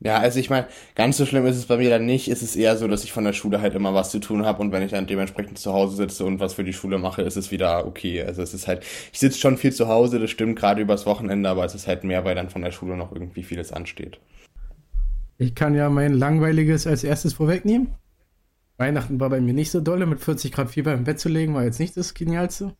Ja, 0.00 0.18
also 0.18 0.38
ich 0.38 0.48
meine, 0.48 0.68
ganz 0.94 1.16
so 1.16 1.26
schlimm 1.26 1.44
ist 1.46 1.56
es 1.56 1.66
bei 1.66 1.76
mir 1.76 1.90
dann 1.90 2.06
nicht. 2.06 2.28
Es 2.28 2.40
ist 2.40 2.54
eher 2.54 2.76
so, 2.76 2.86
dass 2.86 3.02
ich 3.02 3.10
von 3.12 3.24
der 3.24 3.32
Schule 3.32 3.60
halt 3.60 3.74
immer 3.74 3.94
was 3.94 4.10
zu 4.10 4.20
tun 4.20 4.46
habe 4.46 4.62
und 4.62 4.70
wenn 4.70 4.84
ich 4.84 4.92
dann 4.92 5.08
dementsprechend 5.08 5.58
zu 5.58 5.72
Hause 5.72 5.96
sitze 5.96 6.24
und 6.24 6.38
was 6.38 6.54
für 6.54 6.62
die 6.62 6.72
Schule 6.72 6.98
mache, 6.98 7.22
ist 7.22 7.36
es 7.36 7.50
wieder 7.50 7.84
okay. 7.84 8.22
Also 8.22 8.42
es 8.42 8.54
ist 8.54 8.68
halt, 8.68 8.84
ich 9.12 9.18
sitze 9.18 9.40
schon 9.40 9.56
viel 9.56 9.72
zu 9.72 9.88
Hause, 9.88 10.20
das 10.20 10.30
stimmt 10.30 10.56
gerade 10.56 10.80
übers 10.82 11.04
Wochenende, 11.04 11.48
aber 11.48 11.64
es 11.64 11.74
ist 11.74 11.88
halt 11.88 12.04
mehr, 12.04 12.24
weil 12.24 12.36
dann 12.36 12.48
von 12.48 12.62
der 12.62 12.70
Schule 12.70 12.96
noch 12.96 13.10
irgendwie 13.12 13.42
vieles 13.42 13.72
ansteht. 13.72 14.20
Ich 15.36 15.56
kann 15.56 15.74
ja 15.74 15.90
mein 15.90 16.14
langweiliges 16.14 16.86
als 16.86 17.02
erstes 17.02 17.32
vorwegnehmen. 17.32 17.94
Weihnachten 18.76 19.18
war 19.18 19.30
bei 19.30 19.40
mir 19.40 19.54
nicht 19.54 19.72
so 19.72 19.80
dolle, 19.80 20.06
mit 20.06 20.20
40 20.20 20.52
Grad 20.52 20.70
Fieber 20.70 20.94
im 20.94 21.02
Bett 21.02 21.18
zu 21.18 21.28
legen, 21.28 21.54
war 21.54 21.64
jetzt 21.64 21.80
nicht 21.80 21.96
das 21.96 22.14
Genialste. 22.14 22.76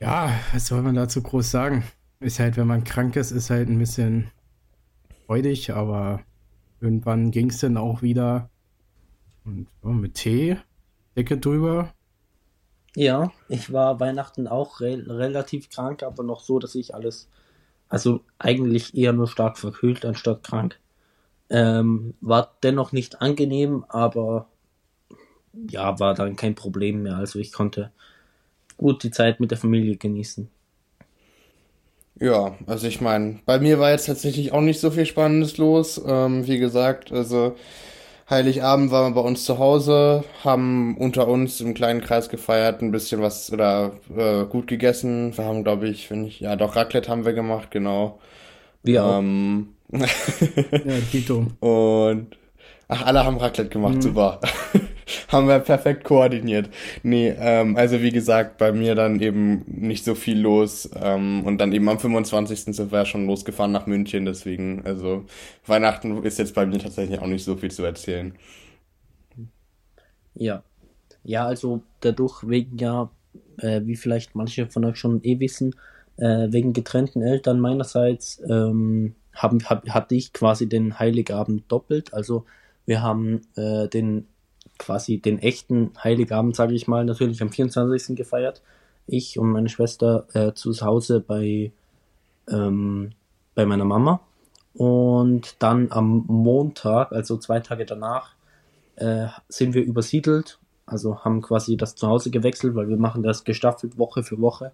Ja, 0.00 0.38
was 0.52 0.66
soll 0.66 0.82
man 0.82 0.94
dazu 0.94 1.22
groß 1.22 1.50
sagen? 1.50 1.82
Ist 2.20 2.40
halt, 2.40 2.58
wenn 2.58 2.66
man 2.66 2.84
krank 2.84 3.16
ist, 3.16 3.30
ist 3.30 3.48
halt 3.48 3.68
ein 3.68 3.78
bisschen 3.78 4.30
freudig, 5.28 5.72
aber 5.74 6.22
irgendwann 6.80 7.30
ging 7.30 7.50
es 7.50 7.58
dann 7.58 7.76
auch 7.76 8.00
wieder 8.00 8.48
und 9.44 9.68
oh, 9.82 9.88
mit 9.88 10.14
Tee, 10.14 10.56
Decke 11.16 11.36
drüber. 11.36 11.92
Ja, 12.96 13.30
ich 13.48 13.70
war 13.70 14.00
Weihnachten 14.00 14.48
auch 14.48 14.80
re 14.80 15.04
relativ 15.06 15.68
krank, 15.68 16.02
aber 16.02 16.22
noch 16.22 16.40
so, 16.40 16.58
dass 16.58 16.74
ich 16.74 16.94
alles, 16.94 17.28
also 17.90 18.22
eigentlich 18.38 18.96
eher 18.96 19.12
nur 19.12 19.28
stark 19.28 19.58
verkühlt 19.58 20.06
anstatt 20.06 20.42
krank. 20.42 20.80
Ähm, 21.50 22.14
war 22.22 22.56
dennoch 22.62 22.92
nicht 22.92 23.20
angenehm, 23.20 23.84
aber 23.88 24.48
ja, 25.52 25.98
war 26.00 26.14
dann 26.14 26.36
kein 26.36 26.54
Problem 26.54 27.02
mehr. 27.02 27.16
Also 27.16 27.38
ich 27.38 27.52
konnte 27.52 27.92
gut 28.78 29.02
die 29.02 29.10
Zeit 29.10 29.40
mit 29.40 29.50
der 29.50 29.58
Familie 29.58 29.96
genießen. 29.96 30.48
Ja, 32.20 32.56
also 32.66 32.86
ich 32.86 33.00
meine, 33.00 33.38
bei 33.46 33.60
mir 33.60 33.78
war 33.78 33.90
jetzt 33.90 34.06
tatsächlich 34.06 34.52
auch 34.52 34.60
nicht 34.60 34.80
so 34.80 34.90
viel 34.90 35.06
Spannendes 35.06 35.56
los. 35.56 36.00
Ähm, 36.04 36.46
wie 36.46 36.58
gesagt, 36.58 37.12
also 37.12 37.54
Heiligabend 38.28 38.90
waren 38.90 39.14
wir 39.14 39.22
bei 39.22 39.26
uns 39.26 39.44
zu 39.44 39.58
Hause, 39.58 40.24
haben 40.44 40.96
unter 40.98 41.28
uns 41.28 41.60
im 41.60 41.72
kleinen 41.72 42.02
Kreis 42.02 42.28
gefeiert, 42.28 42.82
ein 42.82 42.90
bisschen 42.90 43.22
was 43.22 43.52
oder 43.52 43.92
äh, 44.14 44.44
gut 44.44 44.66
gegessen. 44.66 45.36
Wir 45.36 45.44
haben, 45.44 45.64
glaube 45.64 45.88
ich, 45.88 46.10
wenn 46.10 46.24
ich, 46.24 46.40
ja 46.40 46.56
doch 46.56 46.76
Raclette 46.76 47.08
haben 47.10 47.24
wir 47.24 47.32
gemacht, 47.32 47.70
genau. 47.70 48.18
Wir 48.82 49.04
auch. 49.04 49.18
Ähm, 49.20 49.68
ja, 49.92 50.94
Tito. 51.10 51.46
Und 51.60 52.36
ach, 52.88 53.06
alle 53.06 53.24
haben 53.24 53.38
Raclette 53.38 53.70
gemacht, 53.70 53.96
mhm. 53.96 54.02
super. 54.02 54.40
haben 55.28 55.48
wir 55.48 55.58
perfekt 55.60 56.04
koordiniert. 56.04 56.68
Nee, 57.02 57.34
ähm, 57.38 57.76
also 57.76 58.00
wie 58.02 58.10
gesagt, 58.10 58.58
bei 58.58 58.72
mir 58.72 58.94
dann 58.94 59.20
eben 59.20 59.64
nicht 59.66 60.04
so 60.04 60.14
viel 60.14 60.38
los. 60.38 60.88
Ähm, 61.00 61.44
und 61.44 61.58
dann 61.58 61.72
eben 61.72 61.88
am 61.88 61.98
25. 61.98 62.74
sind 62.74 62.92
wir 62.92 63.04
schon 63.06 63.26
losgefahren 63.26 63.72
nach 63.72 63.86
München, 63.86 64.24
deswegen, 64.24 64.82
also 64.84 65.24
Weihnachten 65.66 66.22
ist 66.22 66.38
jetzt 66.38 66.54
bei 66.54 66.66
mir 66.66 66.78
tatsächlich 66.78 67.20
auch 67.20 67.26
nicht 67.26 67.44
so 67.44 67.56
viel 67.56 67.70
zu 67.70 67.84
erzählen. 67.84 68.34
Ja. 70.34 70.62
Ja, 71.24 71.46
also 71.46 71.82
dadurch 72.00 72.48
wegen 72.48 72.78
ja, 72.78 73.10
äh, 73.58 73.82
wie 73.84 73.96
vielleicht 73.96 74.34
manche 74.34 74.66
von 74.66 74.84
euch 74.84 74.96
schon 74.96 75.22
eh 75.24 75.40
wissen, 75.40 75.74
äh, 76.16 76.48
wegen 76.50 76.72
getrennten 76.72 77.22
Eltern 77.22 77.60
meinerseits 77.60 78.40
ähm, 78.48 79.14
haben, 79.34 79.58
hab, 79.68 79.88
hatte 79.88 80.14
ich 80.14 80.32
quasi 80.32 80.68
den 80.68 80.98
Heiligabend 80.98 81.70
doppelt. 81.70 82.14
Also 82.14 82.44
wir 82.86 83.02
haben 83.02 83.42
äh, 83.56 83.88
den 83.88 84.26
quasi 84.78 85.18
den 85.18 85.38
echten 85.38 85.92
Heiligabend, 86.02 86.56
sage 86.56 86.74
ich 86.74 86.88
mal, 86.88 87.04
natürlich 87.04 87.42
am 87.42 87.50
24. 87.50 88.16
gefeiert. 88.16 88.62
Ich 89.06 89.38
und 89.38 89.50
meine 89.50 89.68
Schwester 89.68 90.26
äh, 90.34 90.52
zu 90.52 90.72
Hause 90.80 91.20
bei, 91.20 91.72
ähm, 92.48 93.12
bei 93.54 93.66
meiner 93.66 93.84
Mama. 93.84 94.20
Und 94.74 95.56
dann 95.58 95.90
am 95.90 96.24
Montag, 96.28 97.12
also 97.12 97.36
zwei 97.38 97.60
Tage 97.60 97.84
danach, 97.84 98.34
äh, 98.96 99.26
sind 99.48 99.74
wir 99.74 99.82
übersiedelt. 99.82 100.58
Also 100.86 101.24
haben 101.24 101.42
quasi 101.42 101.76
das 101.76 101.94
Zuhause 101.94 102.30
gewechselt, 102.30 102.74
weil 102.74 102.88
wir 102.88 102.96
machen 102.96 103.22
das 103.22 103.44
gestaffelt 103.44 103.98
Woche 103.98 104.22
für 104.22 104.40
Woche. 104.40 104.72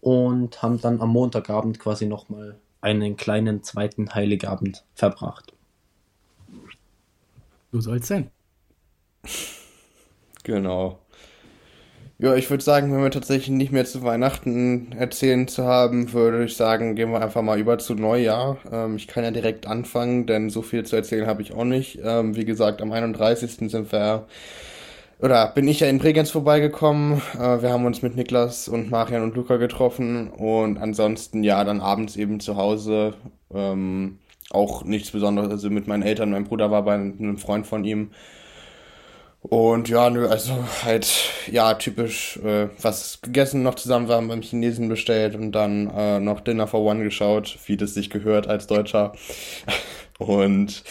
Und 0.00 0.62
haben 0.62 0.80
dann 0.80 1.00
am 1.00 1.10
Montagabend 1.10 1.78
quasi 1.78 2.06
nochmal 2.06 2.56
einen 2.80 3.16
kleinen 3.16 3.62
zweiten 3.62 4.12
Heiligabend 4.14 4.84
verbracht. 4.94 5.52
So 7.70 7.80
soll 7.80 7.98
es 7.98 8.08
sein. 8.08 8.30
Genau. 10.44 10.98
Ja, 12.18 12.36
ich 12.36 12.48
würde 12.50 12.62
sagen, 12.62 12.92
wenn 12.92 13.02
wir 13.02 13.10
tatsächlich 13.10 13.50
nicht 13.50 13.72
mehr 13.72 13.84
zu 13.84 14.02
Weihnachten 14.04 14.92
erzählen 14.92 15.48
zu 15.48 15.64
haben, 15.64 16.12
würde 16.12 16.44
ich 16.44 16.56
sagen, 16.56 16.94
gehen 16.94 17.10
wir 17.10 17.20
einfach 17.20 17.42
mal 17.42 17.58
über 17.58 17.78
zu 17.78 17.94
Neujahr. 17.94 18.58
Ähm, 18.70 18.94
ich 18.96 19.08
kann 19.08 19.24
ja 19.24 19.32
direkt 19.32 19.66
anfangen, 19.66 20.26
denn 20.26 20.48
so 20.48 20.62
viel 20.62 20.84
zu 20.84 20.94
erzählen 20.94 21.26
habe 21.26 21.42
ich 21.42 21.52
auch 21.52 21.64
nicht. 21.64 21.98
Ähm, 22.04 22.36
wie 22.36 22.44
gesagt, 22.44 22.80
am 22.80 22.92
31. 22.92 23.68
sind 23.70 23.90
wir, 23.90 24.26
oder 25.20 25.48
bin 25.48 25.66
ich 25.68 25.80
ja 25.80 25.88
in 25.88 25.98
Bregenz 25.98 26.30
vorbeigekommen. 26.30 27.20
Äh, 27.34 27.62
wir 27.62 27.70
haben 27.70 27.86
uns 27.86 28.02
mit 28.02 28.14
Niklas 28.16 28.68
und 28.68 28.90
Marian 28.90 29.22
und 29.22 29.34
Luca 29.34 29.56
getroffen 29.56 30.28
und 30.30 30.78
ansonsten 30.78 31.42
ja, 31.42 31.64
dann 31.64 31.80
abends 31.80 32.16
eben 32.16 32.38
zu 32.40 32.56
Hause. 32.56 33.14
Ähm, 33.52 34.18
auch 34.50 34.84
nichts 34.84 35.10
Besonderes, 35.10 35.50
also 35.50 35.70
mit 35.70 35.88
meinen 35.88 36.02
Eltern, 36.04 36.30
mein 36.30 36.44
Bruder 36.44 36.70
war 36.70 36.84
bei 36.84 36.94
einem 36.94 37.38
Freund 37.38 37.66
von 37.66 37.84
ihm. 37.84 38.10
Und 39.42 39.88
ja, 39.88 40.08
nö, 40.08 40.28
also 40.28 40.52
halt, 40.84 41.08
ja, 41.50 41.74
typisch 41.74 42.36
äh, 42.38 42.68
was 42.80 43.20
gegessen 43.22 43.64
noch 43.64 43.74
zusammen, 43.74 44.08
wir 44.08 44.14
haben 44.14 44.28
beim 44.28 44.40
Chinesen 44.40 44.88
bestellt 44.88 45.34
und 45.34 45.50
dann 45.50 45.90
äh, 45.90 46.20
noch 46.20 46.40
Dinner 46.40 46.68
for 46.68 46.80
One 46.80 47.02
geschaut, 47.02 47.58
wie 47.66 47.76
das 47.76 47.92
sich 47.94 48.08
gehört 48.08 48.46
als 48.46 48.68
Deutscher. 48.68 49.12
Und 50.18 50.84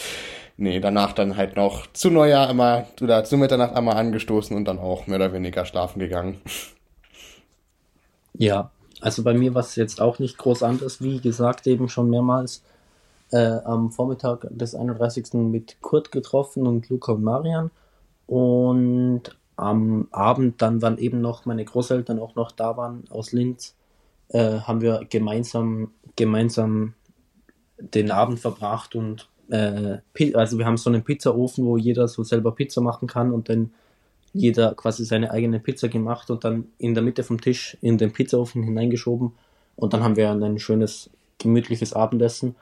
nee, 0.58 0.78
danach 0.80 1.14
dann 1.14 1.38
halt 1.38 1.56
noch 1.56 1.86
zu 1.94 2.10
Neujahr 2.10 2.50
immer 2.50 2.84
oder 3.00 3.24
zu 3.24 3.38
Mitternacht 3.38 3.74
einmal 3.74 3.96
angestoßen 3.96 4.54
und 4.54 4.66
dann 4.66 4.78
auch 4.78 5.06
mehr 5.06 5.16
oder 5.16 5.32
weniger 5.32 5.64
schlafen 5.64 6.00
gegangen. 6.00 6.42
Ja, 8.34 8.70
also 9.00 9.22
bei 9.22 9.32
mir 9.32 9.54
war 9.54 9.62
es 9.62 9.76
jetzt 9.76 10.02
auch 10.02 10.18
nicht 10.18 10.36
groß 10.36 10.62
anders, 10.62 11.00
wie 11.00 11.20
gesagt, 11.20 11.66
eben 11.66 11.88
schon 11.88 12.10
mehrmals 12.10 12.62
äh, 13.30 13.58
am 13.64 13.90
Vormittag 13.90 14.46
des 14.50 14.74
31. 14.74 15.32
mit 15.34 15.80
Kurt 15.80 16.12
getroffen 16.12 16.66
und 16.66 16.90
Luca 16.90 17.12
und 17.12 17.22
Marian. 17.22 17.70
Und 18.32 19.24
am 19.56 20.08
Abend, 20.10 20.62
dann, 20.62 20.80
wann 20.80 20.96
eben 20.96 21.20
noch 21.20 21.44
meine 21.44 21.66
Großeltern 21.66 22.18
auch 22.18 22.34
noch 22.34 22.50
da 22.50 22.78
waren 22.78 23.04
aus 23.10 23.32
Linz, 23.32 23.76
äh, 24.28 24.60
haben 24.60 24.80
wir 24.80 25.04
gemeinsam, 25.10 25.90
gemeinsam 26.16 26.94
den 27.76 28.10
Abend 28.10 28.40
verbracht 28.40 28.94
und 28.94 29.28
äh, 29.50 29.98
also 30.32 30.56
wir 30.56 30.64
haben 30.64 30.78
so 30.78 30.88
einen 30.88 31.04
Pizzaofen, 31.04 31.66
wo 31.66 31.76
jeder 31.76 32.08
so 32.08 32.22
selber 32.22 32.52
Pizza 32.52 32.80
machen 32.80 33.06
kann 33.06 33.32
und 33.32 33.50
dann 33.50 33.74
jeder 34.32 34.74
quasi 34.76 35.04
seine 35.04 35.30
eigene 35.30 35.60
Pizza 35.60 35.90
gemacht 35.90 36.30
und 36.30 36.42
dann 36.42 36.68
in 36.78 36.94
der 36.94 37.02
Mitte 37.02 37.24
vom 37.24 37.38
Tisch 37.38 37.76
in 37.82 37.98
den 37.98 38.14
Pizzaofen 38.14 38.62
hineingeschoben. 38.62 39.32
Und 39.76 39.92
dann 39.92 40.02
haben 40.02 40.16
wir 40.16 40.30
ein 40.30 40.58
schönes 40.58 41.10
gemütliches 41.36 41.92
Abendessen. 41.92 42.54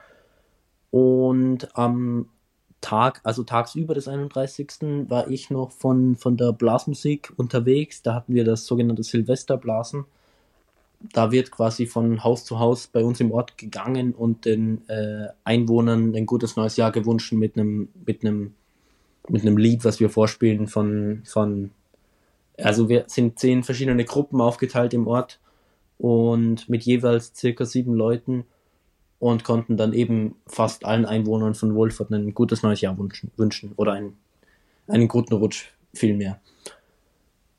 Und 0.89 1.69
am 1.77 2.25
Tag, 2.81 3.21
also 3.23 3.43
tagsüber 3.43 3.93
des 3.93 4.07
31. 4.07 5.07
war 5.07 5.29
ich 5.29 5.49
noch 5.49 5.71
von, 5.71 6.15
von 6.15 6.35
der 6.35 6.51
Blasmusik 6.51 7.31
unterwegs. 7.37 8.01
Da 8.01 8.15
hatten 8.15 8.33
wir 8.33 8.43
das 8.43 8.65
sogenannte 8.65 9.03
Silvesterblasen. 9.03 10.05
Da 11.13 11.31
wird 11.31 11.51
quasi 11.51 11.85
von 11.87 12.23
Haus 12.23 12.43
zu 12.43 12.59
Haus 12.59 12.87
bei 12.87 13.03
uns 13.03 13.19
im 13.19 13.31
Ort 13.31 13.57
gegangen 13.57 14.13
und 14.13 14.45
den 14.45 14.87
äh, 14.89 15.27
Einwohnern 15.43 16.15
ein 16.15 16.25
gutes 16.25 16.55
neues 16.55 16.77
Jahr 16.77 16.91
gewünscht 16.91 17.33
mit 17.33 17.57
einem 17.57 17.89
mit 18.05 18.23
einem 18.23 18.53
mit 19.29 19.41
einem 19.41 19.57
Lied, 19.57 19.83
was 19.83 19.99
wir 19.99 20.09
vorspielen 20.09 20.67
von 20.67 21.23
von 21.25 21.71
also 22.57 22.89
wir 22.89 23.05
sind 23.07 23.39
zehn 23.39 23.63
verschiedene 23.63 24.05
Gruppen 24.05 24.41
aufgeteilt 24.41 24.93
im 24.93 25.07
Ort 25.07 25.39
und 25.97 26.69
mit 26.69 26.83
jeweils 26.83 27.33
circa 27.35 27.65
sieben 27.65 27.95
Leuten 27.95 28.45
und 29.21 29.43
konnten 29.43 29.77
dann 29.77 29.93
eben 29.93 30.35
fast 30.47 30.83
allen 30.83 31.05
Einwohnern 31.05 31.53
von 31.53 31.75
Wolfurt 31.75 32.09
ein 32.09 32.33
gutes 32.33 32.63
neues 32.63 32.81
Jahr 32.81 32.97
wünschen, 32.97 33.29
wünschen 33.37 33.71
oder 33.75 33.93
einen, 33.93 34.17
einen 34.87 35.07
guten 35.07 35.35
Rutsch 35.35 35.67
vielmehr. 35.93 36.41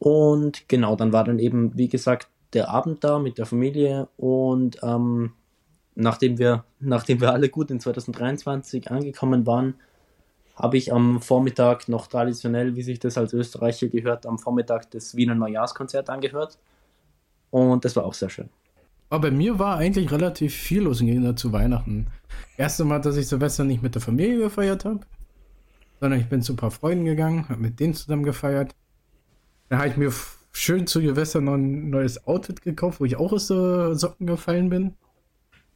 Und 0.00 0.68
genau, 0.68 0.96
dann 0.96 1.12
war 1.12 1.22
dann 1.22 1.38
eben, 1.38 1.78
wie 1.78 1.88
gesagt, 1.88 2.26
der 2.52 2.68
Abend 2.68 3.04
da 3.04 3.20
mit 3.20 3.38
der 3.38 3.46
Familie 3.46 4.08
und 4.16 4.78
ähm, 4.82 5.34
nachdem, 5.94 6.36
wir, 6.38 6.64
nachdem 6.80 7.20
wir 7.20 7.32
alle 7.32 7.48
gut 7.48 7.70
in 7.70 7.78
2023 7.78 8.90
angekommen 8.90 9.46
waren, 9.46 9.74
habe 10.56 10.76
ich 10.76 10.92
am 10.92 11.22
Vormittag 11.22 11.88
noch 11.88 12.08
traditionell, 12.08 12.74
wie 12.74 12.82
sich 12.82 12.98
das 12.98 13.16
als 13.16 13.32
Österreicher 13.34 13.86
gehört, 13.86 14.26
am 14.26 14.40
Vormittag 14.40 14.90
das 14.90 15.14
Wiener 15.14 15.36
Neujahrskonzert 15.36 16.10
angehört. 16.10 16.58
Und 17.50 17.84
das 17.84 17.94
war 17.94 18.04
auch 18.04 18.14
sehr 18.14 18.30
schön. 18.30 18.48
Aber 19.12 19.28
bei 19.28 19.30
mir 19.30 19.58
war 19.58 19.76
eigentlich 19.76 20.10
relativ 20.10 20.54
viel 20.54 20.84
los 20.84 21.02
im 21.02 21.08
Gegensatz 21.08 21.42
zu 21.42 21.52
Weihnachten. 21.52 22.06
Erste 22.56 22.82
Mal, 22.86 22.98
dass 22.98 23.18
ich 23.18 23.28
Silvester 23.28 23.62
nicht 23.62 23.82
mit 23.82 23.94
der 23.94 24.00
Familie 24.00 24.38
gefeiert 24.38 24.86
habe, 24.86 25.00
sondern 26.00 26.18
ich 26.18 26.30
bin 26.30 26.40
zu 26.40 26.54
ein 26.54 26.56
paar 26.56 26.70
Freunden 26.70 27.04
gegangen, 27.04 27.46
habe 27.50 27.60
mit 27.60 27.78
denen 27.78 27.92
zusammen 27.92 28.22
gefeiert. 28.22 28.74
Dann 29.68 29.80
habe 29.80 29.90
ich 29.90 29.98
mir 29.98 30.10
schön 30.52 30.86
zu 30.86 31.00
Silvester 31.00 31.42
noch 31.42 31.56
ein 31.56 31.90
neues 31.90 32.26
Outfit 32.26 32.62
gekauft, 32.62 33.00
wo 33.00 33.04
ich 33.04 33.16
auch 33.16 33.34
aus 33.34 33.48
den 33.48 33.96
Socken 33.96 34.26
gefallen 34.26 34.70
bin. 34.70 34.94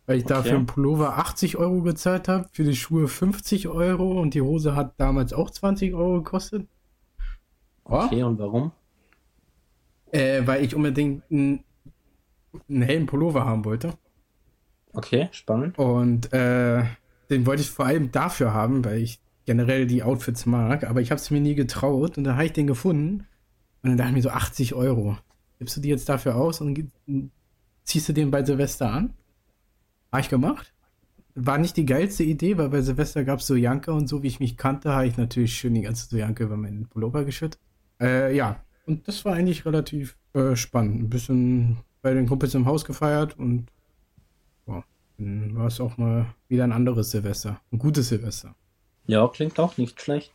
Weil 0.07 0.17
ich 0.17 0.25
okay. 0.25 0.33
dafür 0.33 0.57
einen 0.57 0.65
Pullover 0.65 1.19
80 1.19 1.59
Euro 1.59 1.83
gezahlt 1.83 2.29
habe, 2.29 2.49
für 2.53 2.65
die 2.65 2.75
Schuhe 2.75 3.07
50 3.07 3.69
Euro 3.69 4.19
und 4.19 4.33
die 4.33 4.41
Hose 4.41 4.75
hat 4.75 4.95
damals 4.97 5.35
auch 5.35 5.51
20 5.51 5.93
Euro 5.93 6.23
gekostet. 6.23 6.67
Oh. 7.85 7.97
Okay, 7.97 8.23
und 8.23 8.39
warum? 8.39 8.73
Äh, 10.11 10.41
weil 10.47 10.65
ich 10.65 10.75
unbedingt 10.75 11.31
ein 11.31 11.66
einen 12.69 12.83
hellen 12.83 13.07
Pullover 13.07 13.45
haben 13.45 13.65
wollte. 13.65 13.95
Okay, 14.93 15.29
spannend. 15.33 15.79
Und 15.79 16.33
äh, 16.33 16.85
den 17.31 17.47
wollte 17.47 17.63
ich 17.63 17.71
vor 17.71 17.87
allem 17.87 18.13
dafür 18.13 18.55
haben, 18.55 18.85
weil 18.85 18.99
ich 18.99 19.21
generell 19.45 19.87
die 19.87 20.03
Outfits 20.03 20.47
mag, 20.47 20.85
aber 20.85 21.01
ich 21.01 21.11
habe 21.11 21.21
es 21.21 21.31
mir 21.31 21.41
nie 21.41 21.55
getraut 21.55 22.19
und 22.19 22.25
dann 22.25 22.35
habe 22.35 22.47
ich 22.47 22.53
den 22.53 22.67
gefunden 22.67 23.27
und 23.83 23.91
dann 23.91 23.97
dachte 23.97 24.11
ich 24.11 24.17
mir 24.17 24.23
so 24.23 24.31
80 24.31 24.75
Euro. 24.75 25.17
Gibst 25.59 25.77
du 25.77 25.81
die 25.81 25.89
jetzt 25.89 26.09
dafür 26.09 26.37
aus 26.37 26.61
und 26.61 26.91
ziehst 27.85 28.09
du 28.09 28.13
den 28.13 28.31
bei 28.31 28.45
Silvester 28.45 28.91
an? 28.91 29.15
Habe 30.13 30.23
ich 30.23 30.29
gemacht. 30.29 30.73
War 31.35 31.59
nicht 31.59 31.77
die 31.77 31.87
geilste 31.87 32.25
Idee, 32.25 32.59
weil 32.59 32.71
bei 32.71 32.81
Silvester 32.83 33.25
gab 33.25 33.41
es 33.41 33.47
so 33.47 33.55
Janke 33.55 33.93
und 33.93 34.09
so 34.09 34.23
wie 34.23 34.29
ich 34.29 34.41
mich 34.41 34.57
kannte, 34.57 34.93
habe 34.93 35.07
ich 35.07 35.17
natürlich 35.17 35.57
schön 35.57 35.75
die 35.75 35.83
ganze 35.83 36.09
so 36.09 36.17
Janke 36.17 36.45
über 36.45 36.57
meinen 36.57 36.89
Pullover 36.89 37.25
geschüttet. 37.25 37.61
Äh, 38.01 38.35
ja, 38.35 38.65
und 38.87 39.07
das 39.07 39.25
war 39.25 39.35
eigentlich 39.35 39.65
relativ 39.67 40.17
äh, 40.33 40.57
spannend. 40.57 41.03
Ein 41.03 41.11
bisschen 41.11 41.77
bei 42.07 42.15
den 42.15 42.29
Kumpels 42.29 42.55
im 42.55 42.67
Haus 42.67 42.85
gefeiert 42.85 43.37
und 43.37 43.67
boah, 44.65 44.85
dann 45.19 45.57
war 45.57 45.67
es 45.67 45.81
auch 45.81 45.97
mal 45.97 46.27
wieder 46.47 46.63
ein 46.63 46.71
anderes 46.71 47.11
Silvester. 47.11 47.61
Ein 47.73 47.81
gutes 47.81 48.11
Silvester. 48.11 48.55
Ja, 49.07 49.27
klingt 49.27 49.59
auch 49.59 49.77
nicht 49.77 50.01
schlecht. 50.01 50.31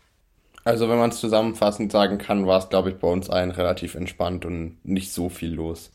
Also 0.65 0.89
wenn 0.89 0.97
man 0.97 1.11
es 1.11 1.21
zusammenfassend 1.21 1.93
sagen 1.93 2.17
kann, 2.17 2.45
war 2.45 2.59
es, 2.59 2.67
glaube 2.67 2.89
ich, 2.89 2.97
bei 2.97 3.07
uns 3.07 3.29
allen 3.29 3.51
relativ 3.51 3.95
entspannt 3.95 4.43
und 4.43 4.83
nicht 4.83 5.13
so 5.13 5.29
viel 5.29 5.53
los. 5.53 5.91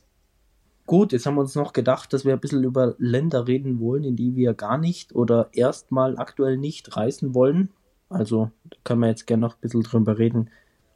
Gut, 0.87 1.13
jetzt 1.13 1.27
haben 1.27 1.35
wir 1.35 1.43
uns 1.43 1.55
noch 1.55 1.75
gedacht, 1.75 2.11
dass 2.15 2.25
wir 2.25 2.33
ein 2.33 2.41
bisschen 2.41 2.65
über 2.65 2.95
Länder 2.97 3.47
reden 3.47 3.79
wollen, 3.79 4.05
in 4.05 4.17
die 4.17 4.35
wir 4.35 4.55
gar 4.55 4.79
nicht 4.79 5.15
oder 5.15 5.51
erstmal 5.53 6.17
aktuell 6.17 6.57
nicht 6.57 6.97
reisen 6.97 7.35
wollen. 7.35 7.69
Also 8.09 8.51
da 8.65 8.79
können 8.83 9.01
wir 9.01 9.09
jetzt 9.09 9.27
gerne 9.27 9.43
noch 9.43 9.57
ein 9.57 9.61
bisschen 9.61 9.83
drüber 9.83 10.17
reden. 10.17 10.49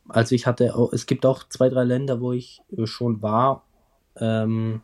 Also 0.08 0.34
ich 0.34 0.46
hatte 0.46 0.74
auch, 0.74 0.94
es 0.94 1.04
gibt 1.04 1.26
auch 1.26 1.46
zwei, 1.50 1.68
drei 1.68 1.84
Länder, 1.84 2.22
wo 2.22 2.32
ich 2.32 2.62
schon 2.86 3.20
war 3.20 3.66
ähm, 4.16 4.82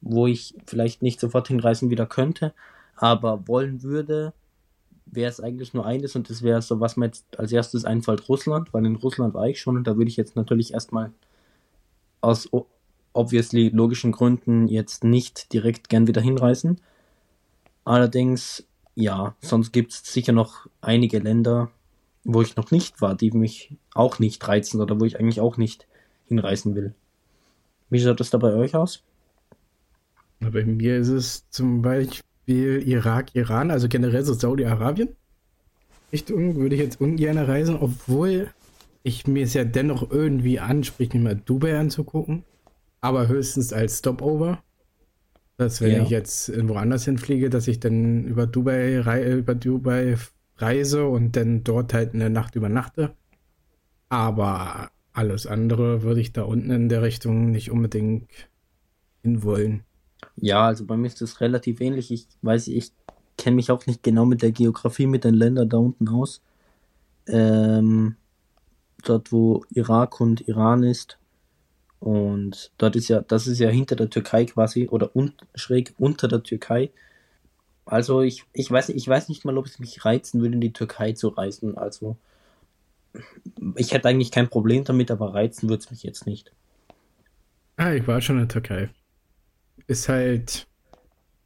wo 0.00 0.26
ich 0.26 0.54
vielleicht 0.66 1.02
nicht 1.02 1.20
sofort 1.20 1.48
hinreisen 1.48 1.90
wieder 1.90 2.06
könnte, 2.06 2.52
aber 2.96 3.46
wollen 3.48 3.82
würde. 3.82 4.32
wäre 5.06 5.28
es 5.30 5.40
eigentlich 5.40 5.74
nur 5.74 5.86
eines 5.86 6.14
und 6.14 6.30
das 6.30 6.42
wäre 6.42 6.62
so, 6.62 6.80
was 6.80 6.96
mir 6.96 7.06
jetzt 7.06 7.38
als 7.38 7.52
erstes 7.52 7.84
einfällt, 7.84 8.28
Russland, 8.28 8.72
weil 8.72 8.86
in 8.86 8.96
Russland 8.96 9.34
war 9.34 9.48
ich 9.48 9.60
schon 9.60 9.76
und 9.76 9.86
da 9.86 9.96
würde 9.96 10.08
ich 10.08 10.16
jetzt 10.16 10.36
natürlich 10.36 10.72
erstmal 10.72 11.12
aus 12.20 12.48
obviously 13.12 13.70
logischen 13.70 14.12
Gründen 14.12 14.68
jetzt 14.68 15.04
nicht 15.04 15.52
direkt 15.52 15.88
gern 15.88 16.06
wieder 16.06 16.20
hinreisen. 16.20 16.80
Allerdings, 17.84 18.64
ja, 18.94 19.34
sonst 19.40 19.72
gibt 19.72 19.92
es 19.92 20.04
sicher 20.04 20.32
noch 20.32 20.66
einige 20.80 21.18
Länder, 21.18 21.70
wo 22.24 22.42
ich 22.42 22.56
noch 22.56 22.70
nicht 22.70 23.00
war, 23.00 23.14
die 23.14 23.30
mich 23.32 23.76
auch 23.94 24.18
nicht 24.18 24.46
reizen 24.46 24.80
oder 24.80 25.00
wo 25.00 25.04
ich 25.04 25.18
eigentlich 25.18 25.40
auch 25.40 25.56
nicht 25.56 25.86
hinreisen 26.26 26.74
will. 26.74 26.94
Wie 27.90 28.00
schaut 28.00 28.20
das 28.20 28.30
da 28.30 28.38
bei 28.38 28.54
euch 28.54 28.74
aus? 28.74 29.02
Bei 30.40 30.64
mir 30.64 30.96
ist 30.96 31.08
es 31.08 31.50
zum 31.50 31.82
Beispiel 31.82 32.82
Irak, 32.86 33.34
Iran, 33.34 33.70
also 33.70 33.88
generell 33.88 34.24
so 34.24 34.32
Saudi-Arabien. 34.32 35.10
Richtung 36.12 36.56
würde 36.56 36.76
ich 36.76 36.80
jetzt 36.80 37.00
ungern 37.00 37.38
reisen, 37.38 37.76
obwohl 37.76 38.48
ich 39.02 39.26
mir 39.26 39.44
es 39.44 39.54
ja 39.54 39.64
dennoch 39.64 40.10
irgendwie 40.10 40.58
anspricht, 40.60 41.14
mir 41.14 41.20
mal 41.20 41.36
Dubai 41.36 41.78
anzugucken. 41.78 42.44
Aber 43.00 43.28
höchstens 43.28 43.72
als 43.72 43.98
Stopover. 43.98 44.62
Dass 45.56 45.80
wenn 45.80 45.92
ja. 45.92 46.02
ich 46.02 46.10
jetzt 46.10 46.50
woanders 46.68 47.04
hinfliege, 47.04 47.50
dass 47.50 47.68
ich 47.68 47.80
dann 47.80 48.24
über 48.24 48.46
Dubai, 48.46 49.30
über 49.32 49.54
Dubai 49.54 50.16
reise 50.56 51.06
und 51.06 51.36
dann 51.36 51.64
dort 51.64 51.92
halt 51.92 52.14
eine 52.14 52.30
Nacht 52.30 52.56
übernachte. 52.56 53.14
Aber 54.08 54.90
alles 55.12 55.46
andere 55.46 56.02
würde 56.02 56.20
ich 56.20 56.32
da 56.32 56.42
unten 56.42 56.70
in 56.70 56.88
der 56.88 57.02
Richtung 57.02 57.50
nicht 57.50 57.70
unbedingt 57.70 58.28
hinwollen. 59.22 59.84
Ja, 60.36 60.66
also 60.66 60.84
bei 60.84 60.96
mir 60.96 61.06
ist 61.06 61.20
das 61.20 61.40
relativ 61.40 61.80
ähnlich. 61.80 62.10
Ich 62.10 62.26
weiß, 62.42 62.68
ich 62.68 62.92
kenne 63.36 63.56
mich 63.56 63.70
auch 63.70 63.86
nicht 63.86 64.02
genau 64.02 64.24
mit 64.24 64.42
der 64.42 64.52
Geografie, 64.52 65.06
mit 65.06 65.24
den 65.24 65.34
Ländern 65.34 65.68
da 65.68 65.78
unten 65.78 66.08
aus. 66.08 66.42
Ähm, 67.26 68.16
dort, 69.04 69.32
wo 69.32 69.64
Irak 69.70 70.20
und 70.20 70.46
Iran 70.46 70.82
ist. 70.82 71.18
Und 71.98 72.72
dort 72.78 72.96
ist 72.96 73.08
ja, 73.08 73.20
das 73.20 73.46
ist 73.46 73.58
ja 73.58 73.68
hinter 73.68 73.96
der 73.96 74.10
Türkei 74.10 74.46
quasi 74.46 74.88
oder 74.88 75.14
un, 75.14 75.34
schräg 75.54 75.94
unter 75.98 76.28
der 76.28 76.42
Türkei. 76.42 76.90
Also 77.84 78.22
ich, 78.22 78.44
ich 78.52 78.70
weiß 78.70 78.90
ich 78.90 79.06
weiß 79.06 79.28
nicht 79.28 79.44
mal, 79.44 79.58
ob 79.58 79.66
es 79.66 79.78
mich 79.78 80.04
reizen 80.04 80.40
würde, 80.40 80.54
in 80.54 80.60
die 80.60 80.72
Türkei 80.72 81.12
zu 81.12 81.28
reisen. 81.28 81.76
Also 81.76 82.16
ich 83.76 83.92
hätte 83.92 84.08
eigentlich 84.08 84.30
kein 84.30 84.48
Problem 84.48 84.84
damit, 84.84 85.10
aber 85.10 85.34
reizen 85.34 85.68
würde 85.68 85.82
es 85.82 85.90
mich 85.90 86.02
jetzt 86.02 86.26
nicht. 86.26 86.52
Ah, 87.76 87.92
ich 87.92 88.06
war 88.06 88.20
schon 88.20 88.36
in 88.36 88.42
der 88.42 88.48
Türkei. 88.48 88.90
Ist 89.86 90.08
halt. 90.08 90.66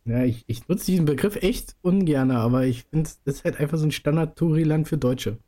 Ja, 0.04 0.22
ich, 0.22 0.44
ich 0.46 0.68
nutze 0.68 0.86
diesen 0.86 1.06
Begriff 1.06 1.36
echt 1.36 1.76
ungern, 1.80 2.30
aber 2.30 2.66
ich 2.66 2.84
finde, 2.84 3.08
es 3.08 3.36
ist 3.36 3.44
halt 3.44 3.58
einfach 3.58 3.78
so 3.78 3.86
ein 3.86 3.92
Standard-Touri-Land 3.92 4.86
für 4.86 4.98
Deutsche. 4.98 5.38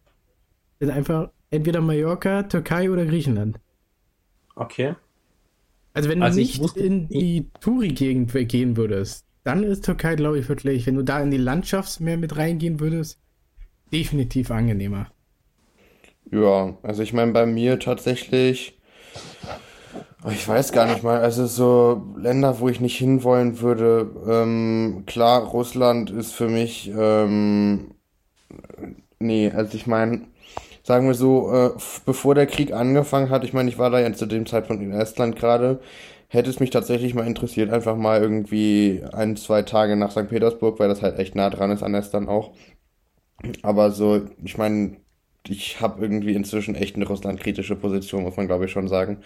Ist 0.79 0.91
einfach 0.91 1.31
entweder 1.51 1.83
Mallorca, 1.83 2.45
Türkei 2.45 2.91
oder 2.91 3.05
Griechenland. 3.05 3.59
Okay. 4.55 4.95
Also 5.93 6.09
wenn 6.09 6.21
du 6.21 6.27
also 6.27 6.39
nicht 6.39 6.59
wusste, 6.59 6.81
in 6.81 7.09
die 7.09 7.51
Touri-Gegend 7.61 8.33
gehen 8.49 8.77
würdest, 8.77 9.27
dann 9.45 9.63
ist 9.63 9.85
Türkei, 9.85 10.17
glaube 10.17 10.39
ich, 10.39 10.49
wirklich, 10.49 10.87
wenn 10.87 10.97
du 10.97 11.03
da 11.03 11.21
in 11.21 11.31
die 11.31 11.37
Landschaftsmeer 11.37 12.17
mit 12.17 12.37
reingehen 12.37 12.81
würdest, 12.81 13.21
definitiv 13.93 14.51
angenehmer. 14.51 15.11
Ja, 16.31 16.77
also 16.83 17.03
ich 17.03 17.13
meine, 17.13 17.33
bei 17.33 17.47
mir 17.47 17.79
tatsächlich, 17.81 18.79
ich 20.31 20.47
weiß 20.49 20.73
gar 20.73 20.87
nicht 20.87 21.03
mal, 21.03 21.21
also 21.21 21.47
so 21.47 22.03
Länder, 22.17 22.59
wo 22.61 22.69
ich 22.69 22.81
nicht 22.81 22.97
hinwollen 22.99 23.61
würde, 23.61 24.11
ähm, 24.29 25.05
klar, 25.07 25.43
Russland 25.43 26.11
ist 26.11 26.33
für 26.33 26.49
mich, 26.49 26.91
ähm, 26.97 27.93
nee, 29.19 29.51
also 29.51 29.77
ich 29.77 29.87
meine, 29.87 30.23
sagen 30.83 31.07
wir 31.07 31.15
so, 31.15 31.53
äh, 31.53 31.71
bevor 32.07 32.35
der 32.35 32.47
Krieg 32.47 32.73
angefangen 32.73 33.31
hat, 33.31 33.45
ich 33.45 33.53
meine, 33.53 33.69
ich 33.71 33.79
war 33.79 33.91
da 33.91 34.01
ja 34.01 34.13
zu 34.13 34.27
dem 34.27 34.47
Zeitpunkt 34.47 34.83
in 34.83 34.93
Estland 34.93 35.37
gerade, 35.37 35.81
hätte 36.29 36.51
es 36.51 36.61
mich 36.61 36.71
tatsächlich 36.71 37.15
mal 37.15 37.27
interessiert, 37.27 37.71
einfach 37.73 37.97
mal 37.97 38.21
irgendwie 38.23 39.03
ein, 39.13 39.37
zwei 39.37 39.63
Tage 39.63 39.97
nach 39.97 40.11
St. 40.13 40.29
Petersburg, 40.29 40.79
weil 40.81 40.89
das 40.89 41.03
halt 41.03 41.19
echt 41.19 41.35
nah 41.35 41.51
dran 41.51 41.71
ist 41.71 41.83
an 41.83 41.95
Estland 41.95 42.29
auch. 42.29 42.53
Aber 43.63 43.91
so, 43.91 44.23
ich 44.45 44.57
meine, 44.59 44.97
ich 45.51 45.81
habe 45.81 46.03
irgendwie 46.03 46.35
inzwischen 46.35 46.75
echt 46.75 46.97
eine 46.97 47.07
russlandkritische 47.07 47.77
Position, 47.77 48.23
muss 48.23 48.37
man 48.37 48.47
glaube 48.47 48.67
ich 48.67 48.71
schon 48.73 48.89
sagen. 48.89 49.19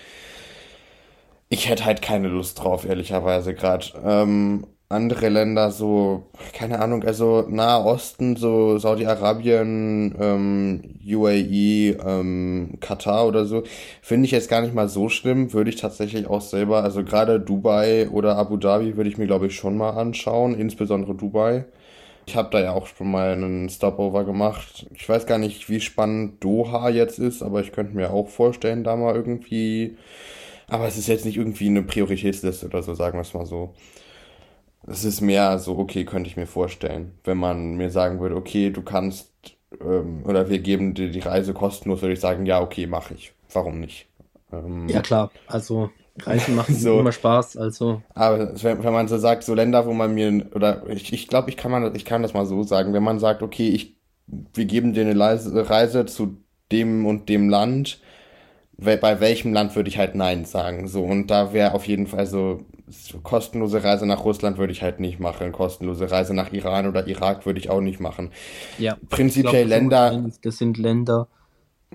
Ich 1.48 1.68
hätte 1.68 1.84
halt 1.84 2.00
keine 2.02 2.28
Lust 2.28 2.60
drauf, 2.62 2.84
ehrlicherweise 2.84 3.54
gerade. 3.54 3.86
Ähm, 4.04 4.66
andere 4.88 5.28
Länder, 5.28 5.70
so, 5.70 6.24
keine 6.52 6.80
Ahnung, 6.80 7.04
also 7.04 7.44
Nahe 7.48 7.84
Osten, 7.84 8.36
so 8.36 8.78
Saudi-Arabien, 8.78 10.14
ähm, 10.20 10.82
UAE, 11.04 11.96
ähm, 12.04 12.78
Katar 12.80 13.26
oder 13.26 13.44
so, 13.46 13.62
finde 14.02 14.26
ich 14.26 14.32
jetzt 14.32 14.48
gar 14.48 14.62
nicht 14.62 14.74
mal 14.74 14.88
so 14.88 15.08
schlimm, 15.08 15.52
würde 15.52 15.70
ich 15.70 15.76
tatsächlich 15.76 16.26
auch 16.28 16.40
selber, 16.40 16.82
also 16.82 17.04
gerade 17.04 17.38
Dubai 17.40 18.08
oder 18.10 18.36
Abu 18.36 18.56
Dhabi 18.56 18.96
würde 18.96 19.10
ich 19.10 19.18
mir, 19.18 19.26
glaube 19.26 19.46
ich, 19.46 19.54
schon 19.54 19.76
mal 19.76 19.90
anschauen, 19.90 20.54
insbesondere 20.54 21.14
Dubai. 21.14 21.64
Ich 22.26 22.36
habe 22.36 22.50
da 22.50 22.60
ja 22.60 22.72
auch 22.72 22.86
schon 22.86 23.10
mal 23.10 23.32
einen 23.32 23.68
Stopover 23.68 24.24
gemacht. 24.24 24.86
Ich 24.94 25.08
weiß 25.08 25.26
gar 25.26 25.38
nicht, 25.38 25.68
wie 25.68 25.80
spannend 25.80 26.42
Doha 26.44 26.88
jetzt 26.90 27.18
ist, 27.18 27.42
aber 27.42 27.60
ich 27.60 27.72
könnte 27.72 27.96
mir 27.96 28.12
auch 28.12 28.28
vorstellen, 28.28 28.84
da 28.84 28.96
mal 28.96 29.14
irgendwie. 29.16 29.96
Aber 30.68 30.86
es 30.86 30.96
ist 30.96 31.08
jetzt 31.08 31.24
nicht 31.24 31.36
irgendwie 31.36 31.66
eine 31.68 31.82
Prioritätsliste 31.82 32.66
oder 32.66 32.82
so, 32.82 32.94
sagen 32.94 33.18
wir 33.18 33.22
es 33.22 33.34
mal 33.34 33.46
so. 33.46 33.74
Es 34.86 35.04
ist 35.04 35.20
mehr 35.20 35.58
so, 35.58 35.78
okay, 35.78 36.04
könnte 36.04 36.28
ich 36.28 36.36
mir 36.36 36.46
vorstellen. 36.46 37.12
Wenn 37.24 37.38
man 37.38 37.76
mir 37.76 37.90
sagen 37.90 38.20
würde, 38.20 38.36
okay, 38.36 38.70
du 38.70 38.82
kannst, 38.82 39.32
ähm, 39.80 40.22
oder 40.24 40.48
wir 40.48 40.58
geben 40.60 40.94
dir 40.94 41.10
die 41.10 41.20
Reise 41.20 41.52
kostenlos, 41.54 42.02
würde 42.02 42.14
ich 42.14 42.20
sagen, 42.20 42.46
ja, 42.46 42.60
okay, 42.60 42.86
mache 42.86 43.14
ich. 43.14 43.32
Warum 43.52 43.80
nicht? 43.80 44.08
Ähm, 44.52 44.88
ja, 44.88 45.00
klar. 45.02 45.30
Also 45.46 45.90
Reisen 46.18 46.56
machen 46.56 46.74
so. 46.78 47.00
immer 47.00 47.12
Spaß, 47.12 47.56
also. 47.56 48.02
Aber 48.14 48.52
wenn, 48.62 48.82
wenn, 48.82 48.92
man 48.92 49.08
so 49.08 49.18
sagt, 49.18 49.44
so 49.44 49.54
Länder, 49.54 49.86
wo 49.86 49.92
man 49.92 50.14
mir, 50.14 50.46
oder 50.54 50.88
ich, 50.88 51.12
ich 51.12 51.28
glaube, 51.28 51.50
ich 51.50 51.56
kann 51.56 51.70
man, 51.70 51.94
ich 51.94 52.04
kann 52.04 52.22
das 52.22 52.34
mal 52.34 52.46
so 52.46 52.62
sagen, 52.62 52.92
wenn 52.92 53.02
man 53.02 53.18
sagt, 53.18 53.42
okay, 53.42 53.68
ich, 53.68 53.96
wir 54.26 54.64
geben 54.64 54.92
dir 54.92 55.02
eine 55.02 55.18
Reise, 55.18 55.68
Reise 55.68 56.06
zu 56.06 56.36
dem 56.72 57.06
und 57.06 57.28
dem 57.28 57.48
Land, 57.48 58.00
bei 58.76 59.20
welchem 59.20 59.52
Land 59.52 59.76
würde 59.76 59.88
ich 59.88 59.98
halt 59.98 60.14
Nein 60.14 60.44
sagen, 60.44 60.88
so, 60.88 61.02
und 61.02 61.26
da 61.30 61.52
wäre 61.52 61.74
auf 61.74 61.86
jeden 61.86 62.06
Fall 62.06 62.26
so, 62.26 62.64
so, 62.88 63.18
kostenlose 63.18 63.84
Reise 63.84 64.06
nach 64.06 64.24
Russland 64.24 64.58
würde 64.58 64.72
ich 64.72 64.82
halt 64.82 65.00
nicht 65.00 65.20
machen, 65.20 65.52
kostenlose 65.52 66.10
Reise 66.10 66.34
nach 66.34 66.52
Iran 66.52 66.86
oder 66.86 67.06
Irak 67.06 67.44
würde 67.46 67.58
ich 67.58 67.70
auch 67.70 67.80
nicht 67.80 68.00
machen. 68.00 68.30
Ja. 68.78 68.96
Prinzipiell 69.10 69.66
glaub, 69.66 69.78
Länder. 69.78 70.30
Das 70.42 70.58
sind 70.58 70.78
Länder, 70.78 71.28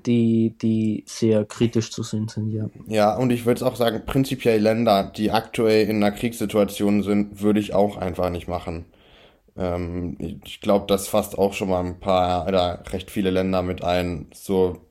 die, 0.06 0.56
die 0.62 1.04
sehr 1.08 1.46
kritisch 1.46 1.92
zu 1.92 2.04
sehen 2.04 2.28
sind, 2.28 2.52
ja. 2.52 2.70
Ja, 2.88 3.16
und 3.16 3.32
ich 3.32 3.46
würde 3.46 3.58
es 3.58 3.64
auch 3.64 3.76
sagen, 3.76 4.04
prinzipiell 4.06 4.62
Länder, 4.62 5.12
die 5.16 5.32
aktuell 5.32 5.88
in 5.90 5.98
einer 5.98 6.12
Kriegssituation 6.12 7.04
sind, 7.04 7.42
würde 7.42 7.60
ich 7.60 7.74
auch 7.74 7.98
einfach 7.98 8.30
nicht 8.30 8.48
machen. 8.48 8.86
Ähm, 9.58 10.18
ich 10.46 10.62
glaube, 10.62 10.86
das 10.88 11.08
fasst 11.08 11.38
auch 11.38 11.54
schon 11.54 11.70
mal 11.70 11.84
ein 11.86 12.00
paar 12.00 12.48
oder 12.48 12.84
recht 12.92 13.12
viele 13.12 13.32
Länder 13.32 13.62
mit 13.64 13.84
ein. 13.84 14.28
So 14.34 14.82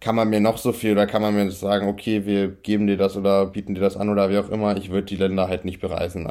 kann 0.00 0.16
man 0.16 0.28
mir 0.30 0.40
noch 0.40 0.58
so 0.58 0.72
viel 0.72 0.92
oder 0.92 1.06
kann 1.06 1.22
man 1.22 1.34
mir 1.34 1.50
sagen, 1.50 1.88
okay, 1.88 2.26
wir 2.26 2.48
geben 2.48 2.86
dir 2.86 2.96
das 2.96 3.16
oder 3.16 3.46
bieten 3.46 3.74
dir 3.74 3.80
das 3.80 3.96
an 3.96 4.10
oder 4.10 4.30
wie 4.30 4.38
auch 4.38 4.50
immer. 4.50 4.76
Ich 4.76 4.90
würde 4.90 5.06
die 5.06 5.16
Länder 5.16 5.48
halt 5.48 5.64
nicht 5.64 5.80
bereisen 5.80 6.24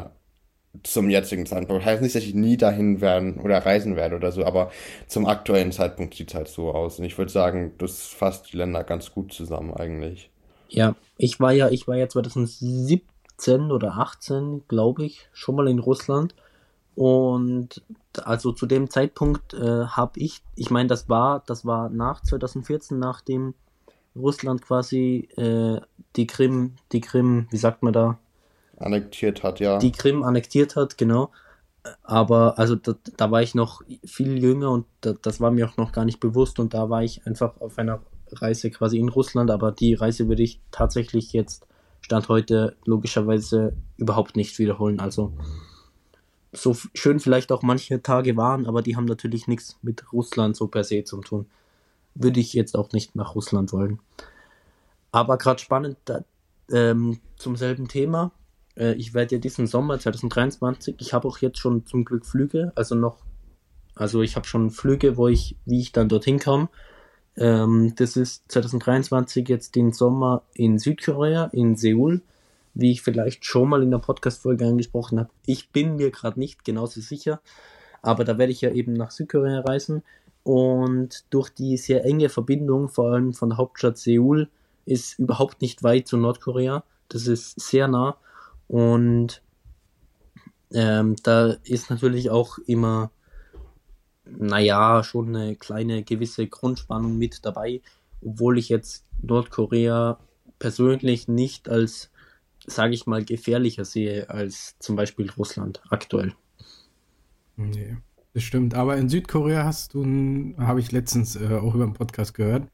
zum 0.83 1.09
jetzigen 1.09 1.45
Zeitpunkt. 1.45 1.85
Heißt 1.85 2.01
nicht, 2.01 2.15
dass 2.15 2.23
ich 2.23 2.33
nie 2.33 2.57
dahin 2.57 3.01
werden 3.01 3.39
oder 3.39 3.65
reisen 3.65 3.95
werde 3.95 4.15
oder 4.15 4.31
so, 4.31 4.45
aber 4.45 4.71
zum 5.07 5.25
aktuellen 5.25 5.71
Zeitpunkt 5.71 6.15
sieht 6.15 6.29
es 6.29 6.35
halt 6.35 6.47
so 6.47 6.71
aus. 6.71 6.99
Und 6.99 7.05
ich 7.05 7.17
würde 7.17 7.31
sagen, 7.31 7.73
das 7.77 8.07
fasst 8.07 8.51
die 8.51 8.57
Länder 8.57 8.83
ganz 8.83 9.11
gut 9.11 9.33
zusammen 9.33 9.73
eigentlich. 9.73 10.29
Ja, 10.69 10.95
ich 11.17 11.39
war 11.39 11.51
ja, 11.51 11.69
ich 11.69 11.87
war 11.87 11.95
ja 11.95 12.09
2017 12.09 13.71
oder 13.71 13.93
18, 13.93 14.63
glaube 14.67 15.05
ich, 15.05 15.29
schon 15.31 15.55
mal 15.55 15.67
in 15.67 15.79
Russland. 15.79 16.35
Und 16.95 17.83
also 18.23 18.53
zu 18.53 18.65
dem 18.65 18.89
Zeitpunkt 18.89 19.53
äh, 19.53 19.85
habe 19.85 20.19
ich, 20.19 20.41
ich 20.55 20.69
meine, 20.71 20.87
das 20.87 21.09
war, 21.09 21.43
das 21.45 21.65
war 21.65 21.89
nach 21.89 22.21
2014, 22.21 22.97
nachdem 22.97 23.53
Russland 24.15 24.61
quasi 24.61 25.27
äh, 25.35 25.81
die 26.15 26.27
Krim, 26.27 26.75
die 26.93 27.01
Krim, 27.01 27.47
wie 27.51 27.57
sagt 27.57 27.83
man 27.83 27.91
da, 27.93 28.17
annektiert 28.77 29.43
hat, 29.43 29.59
ja. 29.59 29.77
Die 29.77 29.91
Krim 29.91 30.23
annektiert 30.23 30.75
hat, 30.75 30.97
genau. 30.97 31.31
Aber 32.03 32.57
also 32.57 32.75
da, 32.75 32.95
da 33.17 33.31
war 33.31 33.41
ich 33.41 33.53
noch 33.53 33.81
viel 34.03 34.41
jünger 34.41 34.71
und 34.71 34.85
da, 35.01 35.13
das 35.21 35.39
war 35.39 35.51
mir 35.51 35.69
auch 35.69 35.77
noch 35.77 35.91
gar 35.91 36.05
nicht 36.05 36.19
bewusst 36.19 36.59
und 36.59 36.73
da 36.73 36.89
war 36.89 37.03
ich 37.03 37.25
einfach 37.27 37.59
auf 37.61 37.77
einer 37.77 38.01
Reise 38.31 38.71
quasi 38.71 38.97
in 38.97 39.09
Russland, 39.09 39.51
aber 39.51 39.71
die 39.71 39.93
Reise 39.93 40.27
würde 40.27 40.43
ich 40.43 40.59
tatsächlich 40.71 41.33
jetzt 41.33 41.67
Stand 42.01 42.29
heute 42.29 42.75
logischerweise 42.85 43.75
überhaupt 43.97 44.35
nicht 44.35 44.57
wiederholen. 44.59 44.99
Also 44.99 45.33
so 46.53 46.75
schön 46.93 47.19
vielleicht 47.19 47.51
auch 47.51 47.63
manche 47.63 48.01
Tage 48.01 48.37
waren, 48.37 48.65
aber 48.67 48.81
die 48.81 48.95
haben 48.95 49.05
natürlich 49.05 49.47
nichts 49.47 49.77
mit 49.81 50.11
Russland 50.13 50.55
so 50.55 50.67
per 50.67 50.83
se 50.83 51.03
zu 51.03 51.21
tun. 51.21 51.47
Würde 52.13 52.39
ich 52.39 52.53
jetzt 52.53 52.77
auch 52.77 52.91
nicht 52.91 53.15
nach 53.15 53.35
Russland 53.35 53.73
wollen. 53.73 53.99
Aber 55.11 55.37
gerade 55.37 55.59
spannend 55.59 55.97
da, 56.05 56.23
ähm, 56.71 57.19
zum 57.37 57.55
selben 57.55 57.87
Thema. 57.87 58.31
Äh, 58.77 58.93
ich 58.93 59.13
werde 59.13 59.35
ja 59.35 59.41
diesen 59.41 59.67
Sommer 59.67 59.99
2023, 59.99 60.95
ich 60.99 61.13
habe 61.13 61.27
auch 61.27 61.39
jetzt 61.39 61.59
schon 61.59 61.85
zum 61.85 62.05
Glück 62.05 62.25
Flüge, 62.25 62.71
also 62.75 62.95
noch 62.95 63.17
Also 63.95 64.21
ich 64.21 64.35
habe 64.35 64.45
schon 64.45 64.71
Flüge, 64.71 65.17
wo 65.17 65.27
ich, 65.27 65.55
wie 65.65 65.79
ich 65.79 65.91
dann 65.91 66.09
dorthin 66.09 66.39
komme. 66.39 66.69
Ähm, 67.37 67.93
das 67.95 68.17
ist 68.17 68.51
2023 68.51 69.47
jetzt 69.49 69.75
den 69.75 69.91
Sommer 69.93 70.43
in 70.53 70.79
Südkorea, 70.79 71.45
in 71.53 71.75
Seoul, 71.75 72.21
wie 72.73 72.91
ich 72.91 73.01
vielleicht 73.01 73.45
schon 73.45 73.69
mal 73.69 73.83
in 73.83 73.91
der 73.91 73.99
Podcast-Folge 73.99 74.65
angesprochen 74.65 75.19
habe. 75.19 75.29
Ich 75.45 75.69
bin 75.71 75.95
mir 75.95 76.11
gerade 76.11 76.39
nicht 76.39 76.65
genauso 76.65 77.01
sicher, 77.01 77.41
aber 78.01 78.23
da 78.25 78.37
werde 78.37 78.51
ich 78.51 78.61
ja 78.61 78.71
eben 78.71 78.93
nach 78.93 79.11
Südkorea 79.11 79.61
reisen. 79.61 80.03
Und 80.43 81.25
durch 81.31 81.49
die 81.49 81.77
sehr 81.77 82.05
enge 82.05 82.29
Verbindung, 82.29 82.89
vor 82.89 83.11
allem 83.11 83.33
von 83.33 83.49
der 83.49 83.57
Hauptstadt 83.57 83.97
Seoul, 83.97 84.47
ist 84.85 85.17
überhaupt 85.17 85.61
nicht 85.61 85.83
weit 85.83 86.07
zu 86.07 86.17
Nordkorea. 86.17 86.83
Das 87.09 87.27
ist 87.27 87.59
sehr 87.59 87.87
nah. 87.87 88.17
Und 88.67 89.41
ähm, 90.73 91.15
da 91.23 91.55
ist 91.63 91.89
natürlich 91.89 92.29
auch 92.29 92.57
immer, 92.59 93.11
naja, 94.25 95.03
schon 95.03 95.35
eine 95.35 95.55
kleine 95.55 96.03
gewisse 96.03 96.47
Grundspannung 96.47 97.17
mit 97.17 97.45
dabei, 97.45 97.81
obwohl 98.21 98.57
ich 98.57 98.69
jetzt 98.69 99.05
Nordkorea 99.21 100.19
persönlich 100.59 101.27
nicht 101.27 101.69
als, 101.69 102.09
sage 102.65 102.93
ich 102.93 103.05
mal, 103.05 103.23
gefährlicher 103.23 103.85
sehe 103.85 104.29
als 104.29 104.75
zum 104.79 104.95
Beispiel 104.95 105.29
Russland 105.31 105.81
aktuell. 105.89 106.33
Nee, 107.55 107.97
das 108.33 108.43
stimmt. 108.43 108.73
Aber 108.73 108.97
in 108.97 109.09
Südkorea 109.09 109.63
hast 109.63 109.93
du, 109.93 110.03
habe 110.57 110.79
ich 110.79 110.91
letztens 110.91 111.35
äh, 111.35 111.55
auch 111.55 111.75
über 111.75 111.85
den 111.85 111.93
Podcast 111.93 112.33
gehört, 112.33 112.67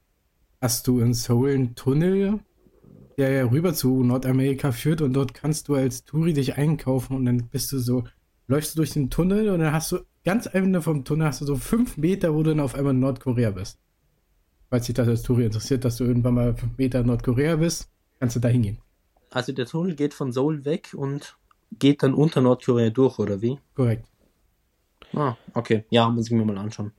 hast 0.61 0.87
du 0.87 0.99
in 0.99 1.13
Seoul 1.13 1.51
einen 1.51 1.75
Tunnel 1.75 2.39
der 3.21 3.31
ja 3.31 3.45
rüber 3.45 3.75
zu 3.75 4.03
Nordamerika 4.03 4.71
führt 4.71 5.01
und 5.01 5.13
dort 5.13 5.35
kannst 5.35 5.67
du 5.67 5.75
als 5.75 6.05
Touri 6.05 6.33
dich 6.33 6.57
einkaufen 6.57 7.15
und 7.15 7.25
dann 7.25 7.49
bist 7.49 7.71
du 7.71 7.77
so, 7.77 8.03
läufst 8.47 8.73
du 8.73 8.77
durch 8.77 8.93
den 8.93 9.11
Tunnel 9.11 9.49
und 9.49 9.59
dann 9.59 9.71
hast 9.71 9.91
du 9.91 9.99
ganz 10.25 10.47
am 10.47 10.63
Ende 10.63 10.81
vom 10.81 11.05
Tunnel 11.05 11.27
hast 11.27 11.41
du 11.41 11.45
so 11.45 11.55
fünf 11.55 11.97
Meter, 11.97 12.33
wo 12.33 12.41
du 12.41 12.49
dann 12.49 12.59
auf 12.59 12.73
einmal 12.73 12.95
in 12.95 12.99
Nordkorea 12.99 13.51
bist. 13.51 13.79
Falls 14.71 14.87
dich 14.87 14.95
das 14.95 15.07
als 15.07 15.21
Touri 15.21 15.45
interessiert, 15.45 15.85
dass 15.85 15.97
du 15.97 16.03
irgendwann 16.03 16.33
mal 16.33 16.55
fünf 16.55 16.75
Meter 16.79 17.01
in 17.01 17.05
Nordkorea 17.05 17.57
bist, 17.57 17.91
kannst 18.19 18.35
du 18.37 18.39
da 18.39 18.47
hingehen. 18.47 18.79
Also 19.29 19.53
der 19.53 19.67
Tunnel 19.67 19.95
geht 19.95 20.15
von 20.15 20.31
Seoul 20.31 20.65
weg 20.65 20.95
und 20.95 21.37
geht 21.77 22.01
dann 22.01 22.15
unter 22.15 22.41
Nordkorea 22.41 22.89
durch, 22.89 23.19
oder 23.19 23.39
wie? 23.43 23.59
Korrekt. 23.75 24.07
Ah, 25.13 25.35
okay. 25.53 25.85
Ja, 25.91 26.09
muss 26.09 26.25
ich 26.25 26.31
mir 26.31 26.43
mal 26.43 26.57
anschauen. 26.57 26.91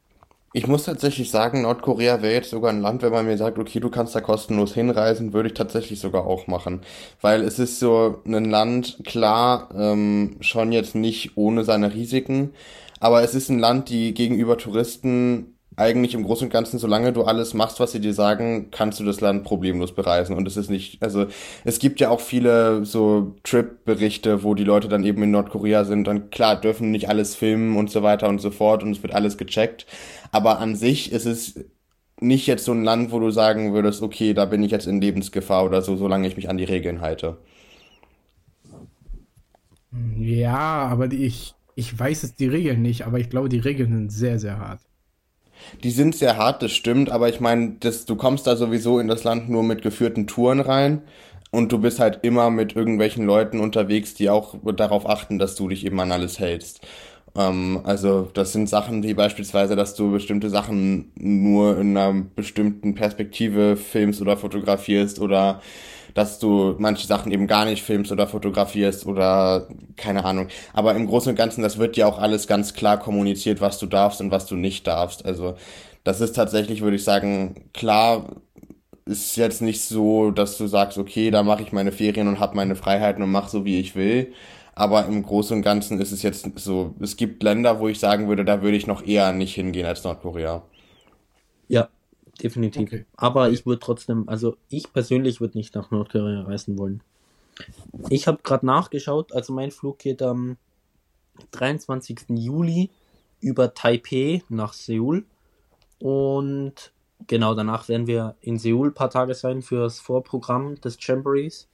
Ich 0.54 0.66
muss 0.66 0.84
tatsächlich 0.84 1.30
sagen, 1.30 1.62
Nordkorea 1.62 2.20
wäre 2.20 2.34
jetzt 2.34 2.50
sogar 2.50 2.70
ein 2.70 2.82
Land, 2.82 3.00
wenn 3.02 3.12
man 3.12 3.24
mir 3.24 3.38
sagt, 3.38 3.58
okay, 3.58 3.80
du 3.80 3.88
kannst 3.88 4.14
da 4.14 4.20
kostenlos 4.20 4.74
hinreisen, 4.74 5.32
würde 5.32 5.48
ich 5.48 5.54
tatsächlich 5.54 5.98
sogar 6.00 6.26
auch 6.26 6.46
machen. 6.46 6.82
Weil 7.22 7.42
es 7.42 7.58
ist 7.58 7.78
so 7.78 8.20
ein 8.26 8.44
Land, 8.50 8.98
klar, 9.04 9.70
ähm, 9.74 10.36
schon 10.40 10.72
jetzt 10.72 10.94
nicht 10.94 11.36
ohne 11.36 11.64
seine 11.64 11.94
Risiken, 11.94 12.52
aber 13.00 13.22
es 13.22 13.34
ist 13.34 13.48
ein 13.48 13.58
Land, 13.58 13.88
die 13.88 14.12
gegenüber 14.14 14.58
Touristen 14.58 15.51
eigentlich 15.76 16.14
im 16.14 16.24
Großen 16.24 16.46
und 16.46 16.52
Ganzen, 16.52 16.78
solange 16.78 17.12
du 17.12 17.22
alles 17.22 17.54
machst, 17.54 17.80
was 17.80 17.92
sie 17.92 18.00
dir 18.00 18.12
sagen, 18.12 18.70
kannst 18.70 19.00
du 19.00 19.04
das 19.04 19.20
Land 19.20 19.44
problemlos 19.44 19.94
bereisen. 19.94 20.36
Und 20.36 20.46
es 20.46 20.56
ist 20.56 20.70
nicht, 20.70 21.02
also 21.02 21.26
es 21.64 21.78
gibt 21.78 22.00
ja 22.00 22.10
auch 22.10 22.20
viele 22.20 22.84
so 22.84 23.34
Trip-Berichte, 23.44 24.42
wo 24.42 24.54
die 24.54 24.64
Leute 24.64 24.88
dann 24.88 25.04
eben 25.04 25.22
in 25.22 25.30
Nordkorea 25.30 25.84
sind. 25.84 26.08
Und 26.08 26.30
klar, 26.30 26.60
dürfen 26.60 26.90
nicht 26.90 27.08
alles 27.08 27.34
filmen 27.34 27.76
und 27.76 27.90
so 27.90 28.02
weiter 28.02 28.28
und 28.28 28.40
so 28.40 28.50
fort 28.50 28.82
und 28.82 28.92
es 28.92 29.02
wird 29.02 29.14
alles 29.14 29.38
gecheckt. 29.38 29.86
Aber 30.30 30.58
an 30.58 30.76
sich 30.76 31.10
ist 31.12 31.26
es 31.26 31.64
nicht 32.20 32.46
jetzt 32.46 32.64
so 32.64 32.72
ein 32.72 32.84
Land, 32.84 33.10
wo 33.10 33.18
du 33.18 33.30
sagen 33.30 33.72
würdest, 33.72 34.02
okay, 34.02 34.34
da 34.34 34.44
bin 34.44 34.62
ich 34.62 34.70
jetzt 34.70 34.86
in 34.86 35.00
Lebensgefahr 35.00 35.64
oder 35.64 35.82
so, 35.82 35.96
solange 35.96 36.28
ich 36.28 36.36
mich 36.36 36.48
an 36.48 36.58
die 36.58 36.64
Regeln 36.64 37.00
halte. 37.00 37.38
Ja, 40.16 40.86
aber 40.86 41.08
die, 41.08 41.24
ich, 41.24 41.54
ich 41.74 41.98
weiß 41.98 42.22
jetzt 42.22 42.40
die 42.40 42.46
Regeln 42.46 42.82
nicht, 42.82 43.06
aber 43.06 43.18
ich 43.18 43.30
glaube, 43.30 43.48
die 43.48 43.58
Regeln 43.58 43.90
sind 43.90 44.12
sehr, 44.12 44.38
sehr 44.38 44.58
hart. 44.58 44.80
Die 45.82 45.90
sind 45.90 46.14
sehr 46.14 46.36
hart, 46.36 46.62
das 46.62 46.72
stimmt, 46.72 47.10
aber 47.10 47.28
ich 47.28 47.40
meine, 47.40 47.76
du 47.80 48.16
kommst 48.16 48.46
da 48.46 48.56
sowieso 48.56 48.98
in 48.98 49.08
das 49.08 49.24
Land 49.24 49.48
nur 49.48 49.62
mit 49.62 49.82
geführten 49.82 50.26
Touren 50.26 50.60
rein 50.60 51.02
und 51.50 51.70
du 51.72 51.78
bist 51.78 52.00
halt 52.00 52.20
immer 52.22 52.50
mit 52.50 52.74
irgendwelchen 52.76 53.26
Leuten 53.26 53.60
unterwegs, 53.60 54.14
die 54.14 54.30
auch 54.30 54.56
darauf 54.76 55.08
achten, 55.08 55.38
dass 55.38 55.54
du 55.54 55.68
dich 55.68 55.84
eben 55.84 56.00
an 56.00 56.12
alles 56.12 56.38
hältst. 56.38 56.80
Ähm, 57.36 57.80
also 57.84 58.30
das 58.34 58.52
sind 58.52 58.68
Sachen 58.68 59.02
wie 59.02 59.14
beispielsweise, 59.14 59.76
dass 59.76 59.94
du 59.94 60.12
bestimmte 60.12 60.50
Sachen 60.50 61.12
nur 61.14 61.78
in 61.78 61.96
einer 61.96 62.22
bestimmten 62.34 62.94
Perspektive 62.94 63.76
filmst 63.76 64.20
oder 64.20 64.36
fotografierst 64.36 65.20
oder 65.20 65.60
dass 66.14 66.38
du 66.38 66.74
manche 66.78 67.06
Sachen 67.06 67.32
eben 67.32 67.46
gar 67.46 67.64
nicht 67.64 67.82
filmst 67.82 68.12
oder 68.12 68.26
fotografierst 68.26 69.06
oder 69.06 69.68
keine 69.96 70.24
Ahnung. 70.24 70.48
Aber 70.72 70.94
im 70.94 71.06
Großen 71.06 71.30
und 71.30 71.36
Ganzen, 71.36 71.62
das 71.62 71.78
wird 71.78 71.96
ja 71.96 72.06
auch 72.06 72.18
alles 72.18 72.46
ganz 72.46 72.74
klar 72.74 72.98
kommuniziert, 72.98 73.60
was 73.60 73.78
du 73.78 73.86
darfst 73.86 74.20
und 74.20 74.30
was 74.30 74.46
du 74.46 74.56
nicht 74.56 74.86
darfst. 74.86 75.24
Also 75.24 75.54
das 76.04 76.20
ist 76.20 76.34
tatsächlich, 76.34 76.82
würde 76.82 76.96
ich 76.96 77.04
sagen, 77.04 77.70
klar 77.72 78.26
ist 79.04 79.36
jetzt 79.36 79.62
nicht 79.62 79.82
so, 79.82 80.30
dass 80.30 80.58
du 80.58 80.66
sagst, 80.66 80.98
okay, 80.98 81.30
da 81.30 81.42
mache 81.42 81.62
ich 81.62 81.72
meine 81.72 81.92
Ferien 81.92 82.28
und 82.28 82.40
habe 82.40 82.56
meine 82.56 82.76
Freiheiten 82.76 83.22
und 83.22 83.30
mache 83.32 83.50
so, 83.50 83.64
wie 83.64 83.80
ich 83.80 83.96
will. 83.96 84.32
Aber 84.74 85.06
im 85.06 85.22
Großen 85.22 85.56
und 85.56 85.62
Ganzen 85.62 86.00
ist 86.00 86.12
es 86.12 86.22
jetzt 86.22 86.48
so, 86.56 86.94
es 87.00 87.16
gibt 87.16 87.42
Länder, 87.42 87.80
wo 87.80 87.88
ich 87.88 87.98
sagen 87.98 88.28
würde, 88.28 88.44
da 88.44 88.62
würde 88.62 88.76
ich 88.76 88.86
noch 88.86 89.04
eher 89.06 89.32
nicht 89.32 89.54
hingehen 89.54 89.86
als 89.86 90.04
Nordkorea. 90.04 90.62
Ja, 91.68 91.88
definitiv. 92.42 92.88
Okay. 92.88 93.04
Aber 93.16 93.50
ich 93.50 93.66
würde 93.66 93.80
trotzdem, 93.80 94.28
also 94.28 94.56
ich 94.68 94.92
persönlich 94.92 95.40
würde 95.40 95.58
nicht 95.58 95.74
nach 95.74 95.90
Nordkorea 95.90 96.42
reisen 96.42 96.78
wollen. 96.78 97.02
Ich 98.08 98.26
habe 98.26 98.40
gerade 98.42 98.66
nachgeschaut, 98.66 99.32
also 99.32 99.52
mein 99.52 99.70
Flug 99.70 99.98
geht 99.98 100.22
am 100.22 100.56
23. 101.52 102.20
Juli 102.30 102.90
über 103.40 103.74
Taipei 103.74 104.42
nach 104.48 104.72
Seoul 104.72 105.24
und 105.98 106.92
genau 107.26 107.54
danach 107.54 107.88
werden 107.88 108.06
wir 108.06 108.36
in 108.40 108.58
Seoul 108.58 108.88
ein 108.88 108.94
paar 108.94 109.10
Tage 109.10 109.34
sein 109.34 109.62
für 109.62 109.80
das 109.80 110.00
Vorprogramm 110.00 110.80
des 110.80 110.96
Jamborees 111.00 111.68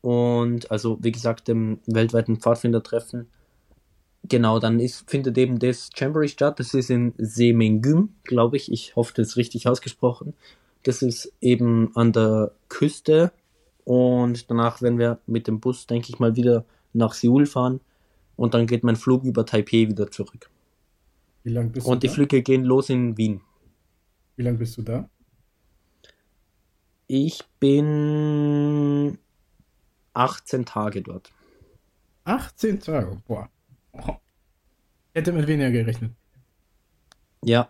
und 0.00 0.70
also 0.70 0.98
wie 1.00 1.12
gesagt 1.12 1.48
dem 1.48 1.80
weltweiten 1.86 2.38
Pfadfindertreffen 2.38 3.28
Genau, 4.24 4.58
dann 4.58 4.80
ist, 4.80 5.08
findet 5.08 5.38
eben 5.38 5.58
das 5.58 5.90
Jamboree 5.94 6.28
statt. 6.28 6.60
Das 6.60 6.74
ist 6.74 6.90
in 6.90 7.14
Semengüm, 7.18 8.14
glaube 8.24 8.56
ich. 8.56 8.70
Ich 8.72 8.94
hoffe, 8.96 9.12
das 9.14 9.28
ist 9.28 9.36
richtig 9.36 9.68
ausgesprochen. 9.68 10.34
Das 10.82 11.02
ist 11.02 11.32
eben 11.40 11.94
an 11.96 12.12
der 12.12 12.52
Küste. 12.68 13.32
Und 13.84 14.50
danach 14.50 14.82
werden 14.82 14.98
wir 14.98 15.20
mit 15.26 15.46
dem 15.46 15.60
Bus, 15.60 15.86
denke 15.86 16.10
ich 16.10 16.18
mal, 16.18 16.36
wieder 16.36 16.64
nach 16.92 17.14
Seoul 17.14 17.46
fahren. 17.46 17.80
Und 18.36 18.54
dann 18.54 18.66
geht 18.66 18.84
mein 18.84 18.96
Flug 18.96 19.24
über 19.24 19.46
Taipei 19.46 19.88
wieder 19.88 20.10
zurück. 20.10 20.50
Wie 21.42 21.50
lange 21.50 21.70
bist 21.70 21.92
du 21.92 21.92
Und 21.92 22.02
die 22.04 22.08
da? 22.08 22.12
Flüge 22.12 22.42
gehen 22.42 22.64
los 22.64 22.88
in 22.90 23.16
Wien. 23.16 23.40
Wie 24.36 24.42
lange 24.42 24.58
bist 24.58 24.76
du 24.78 24.82
da? 24.82 25.10
Ich 27.06 27.40
bin 27.58 29.18
18 30.14 30.64
Tage 30.64 31.02
dort. 31.02 31.32
18 32.24 32.78
Tage, 32.80 33.20
boah. 33.26 33.50
Hätte 35.18 35.32
mit 35.32 35.48
weniger 35.48 35.72
gerechnet. 35.72 36.12
Ja. 37.44 37.68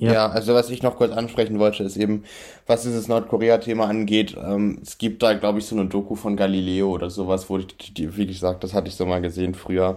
ja. 0.00 0.12
Ja, 0.12 0.26
also 0.30 0.52
was 0.52 0.68
ich 0.68 0.82
noch 0.82 0.96
kurz 0.96 1.12
ansprechen 1.12 1.60
wollte, 1.60 1.84
ist 1.84 1.96
eben, 1.96 2.24
was 2.66 2.82
dieses 2.82 3.06
Nordkorea-Thema 3.06 3.86
angeht, 3.86 4.36
ähm, 4.36 4.80
es 4.82 4.98
gibt 4.98 5.22
da, 5.22 5.34
glaube 5.34 5.60
ich, 5.60 5.66
so 5.66 5.76
eine 5.76 5.86
Doku 5.86 6.16
von 6.16 6.34
Galileo 6.36 6.90
oder 6.90 7.08
sowas, 7.08 7.48
wo 7.48 7.58
ich, 7.58 7.68
die, 7.94 8.16
wie 8.16 8.26
gesagt, 8.26 8.64
das 8.64 8.74
hatte 8.74 8.88
ich 8.88 8.96
so 8.96 9.06
mal 9.06 9.20
gesehen 9.20 9.54
früher. 9.54 9.96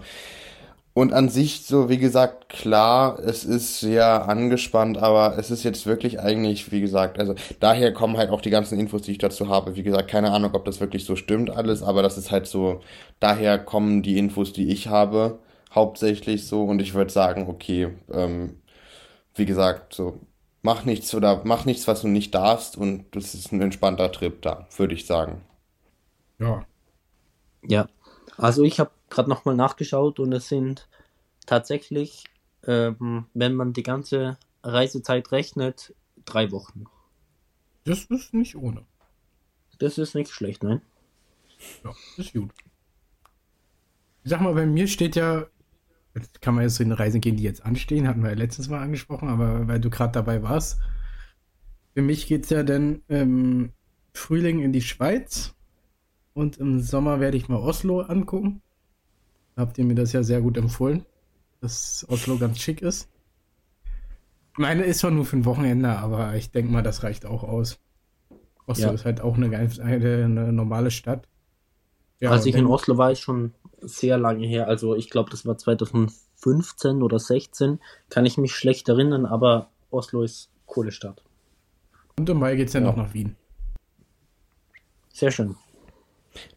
Und 0.93 1.11
an 1.11 1.29
sich, 1.29 1.63
so 1.65 1.89
wie 1.89 1.97
gesagt, 1.97 2.49
klar, 2.49 3.17
es 3.17 3.43
ist 3.43 3.79
sehr 3.79 4.29
angespannt, 4.29 4.99
aber 4.99 5.39
es 5.39 5.49
ist 5.49 5.63
jetzt 5.63 5.87
wirklich 5.87 6.19
eigentlich, 6.19 6.71
wie 6.71 6.81
gesagt, 6.81 7.17
also 7.17 7.33
daher 7.59 7.93
kommen 7.93 8.17
halt 8.17 8.29
auch 8.29 8.41
die 8.41 8.51
ganzen 8.51 8.79
Infos, 8.79 9.01
die 9.01 9.11
ich 9.13 9.17
dazu 9.17 9.49
habe. 9.49 9.75
Wie 9.75 9.83
gesagt, 9.83 10.07
keine 10.07 10.31
Ahnung, 10.31 10.51
ob 10.53 10.65
das 10.65 10.79
wirklich 10.79 11.03
so 11.05 11.15
stimmt 11.15 11.49
alles, 11.49 11.81
aber 11.81 12.03
das 12.03 12.15
ist 12.19 12.29
halt 12.31 12.45
so, 12.45 12.81
daher 13.19 13.57
kommen 13.57 14.03
die 14.03 14.19
Infos, 14.19 14.53
die 14.53 14.69
ich 14.69 14.87
habe 14.87 15.39
hauptsächlich 15.77 16.47
so 16.47 16.63
und 16.63 16.81
ich 16.81 16.93
würde 16.93 17.11
sagen, 17.11 17.47
okay, 17.47 17.95
ähm, 18.11 18.59
wie 19.35 19.45
gesagt, 19.45 19.93
so 19.93 20.19
mach 20.63 20.83
nichts 20.83 21.13
oder 21.13 21.43
mach 21.45 21.65
nichts, 21.65 21.87
was 21.87 22.01
du 22.01 22.07
nicht 22.07 22.33
darfst 22.33 22.77
und 22.77 23.05
das 23.15 23.33
ist 23.35 23.51
ein 23.51 23.61
entspannter 23.61 24.11
Trip 24.11 24.41
da, 24.41 24.67
würde 24.75 24.95
ich 24.95 25.05
sagen. 25.05 25.41
Ja. 26.39 26.65
Ja, 27.63 27.87
also 28.37 28.63
ich 28.63 28.79
habe 28.79 28.91
gerade 29.09 29.29
nochmal 29.29 29.55
nachgeschaut 29.55 30.19
und 30.19 30.33
es 30.33 30.49
sind 30.49 30.87
tatsächlich, 31.45 32.23
ähm, 32.65 33.27
wenn 33.33 33.53
man 33.55 33.73
die 33.73 33.83
ganze 33.83 34.37
Reisezeit 34.63 35.31
rechnet, 35.31 35.93
drei 36.25 36.51
Wochen. 36.51 36.85
Das 37.85 38.05
ist 38.05 38.33
nicht 38.33 38.55
ohne. 38.55 38.83
Das 39.79 39.97
ist 39.97 40.15
nicht 40.15 40.31
schlecht, 40.31 40.63
nein? 40.63 40.81
Ja, 41.83 41.93
ist 42.17 42.33
gut. 42.33 42.51
Ich 44.23 44.31
sag 44.31 44.41
mal, 44.41 44.53
bei 44.53 44.65
mir 44.65 44.87
steht 44.87 45.15
ja 45.15 45.45
Jetzt 46.17 46.41
kann 46.41 46.55
man 46.55 46.63
jetzt 46.63 46.75
zu 46.75 46.83
den 46.83 46.91
Reisen 46.93 47.21
gehen, 47.21 47.37
die 47.37 47.43
jetzt 47.43 47.65
anstehen, 47.65 48.07
hatten 48.07 48.21
wir 48.23 48.29
ja 48.29 48.35
letztens 48.35 48.69
mal 48.69 48.81
angesprochen, 48.81 49.29
aber 49.29 49.67
weil 49.67 49.79
du 49.79 49.89
gerade 49.89 50.11
dabei 50.13 50.41
warst. 50.43 50.79
Für 51.93 52.01
mich 52.01 52.27
geht 52.27 52.43
es 52.43 52.49
ja 52.49 52.63
dann 52.63 53.01
im 53.07 53.71
Frühling 54.13 54.59
in 54.61 54.71
die 54.73 54.81
Schweiz 54.81 55.53
und 56.33 56.57
im 56.57 56.79
Sommer 56.79 57.19
werde 57.19 57.37
ich 57.37 57.49
mal 57.49 57.57
Oslo 57.57 58.01
angucken. 58.01 58.61
Habt 59.55 59.77
ihr 59.77 59.85
mir 59.85 59.95
das 59.95 60.13
ja 60.13 60.23
sehr 60.23 60.41
gut 60.41 60.57
empfohlen. 60.57 61.05
dass 61.59 62.05
Oslo 62.07 62.37
ganz 62.37 62.59
schick 62.59 62.83
ist. 62.83 63.09
Meine 64.57 64.83
ist 64.83 64.99
zwar 64.99 65.09
nur 65.11 65.25
für 65.25 65.37
ein 65.37 65.45
Wochenende, 65.45 65.89
aber 65.97 66.35
ich 66.35 66.51
denke 66.51 66.71
mal, 66.71 66.83
das 66.83 67.01
reicht 67.03 67.25
auch 67.25 67.43
aus. 67.43 67.79
Oslo 68.67 68.87
Ja. 68.87 68.91
ist 68.93 69.05
halt 69.05 69.21
auch 69.21 69.37
eine, 69.37 69.47
eine 69.47 70.53
normale 70.53 70.91
Stadt. 70.91 71.27
Ja, 72.19 72.31
Als 72.31 72.45
ich 72.45 72.55
in 72.55 72.65
Oslo 72.65 72.97
war, 72.97 73.11
ist 73.11 73.19
schon 73.21 73.53
sehr 73.79 74.17
lange 74.17 74.45
her. 74.47 74.67
Also 74.67 74.95
ich 74.95 75.09
glaube, 75.09 75.29
das 75.29 75.45
war 75.45 75.57
2015 75.57 77.03
oder 77.03 77.19
16. 77.19 77.79
Kann 78.09 78.25
ich 78.25 78.37
mich 78.37 78.53
schlecht 78.55 78.89
erinnern, 78.89 79.25
aber 79.27 79.69
Oslo 79.91 80.23
ist 80.23 80.49
coole 80.65 80.91
Stadt. 80.91 81.23
Und 82.17 82.27
im 82.29 82.39
Mai 82.39 82.55
geht 82.55 82.67
es 82.67 82.73
dann 82.73 82.83
Ja. 82.83 82.89
noch 82.89 82.97
nach 82.97 83.13
Wien. 83.13 83.35
Sehr 85.13 85.31
schön. 85.31 85.55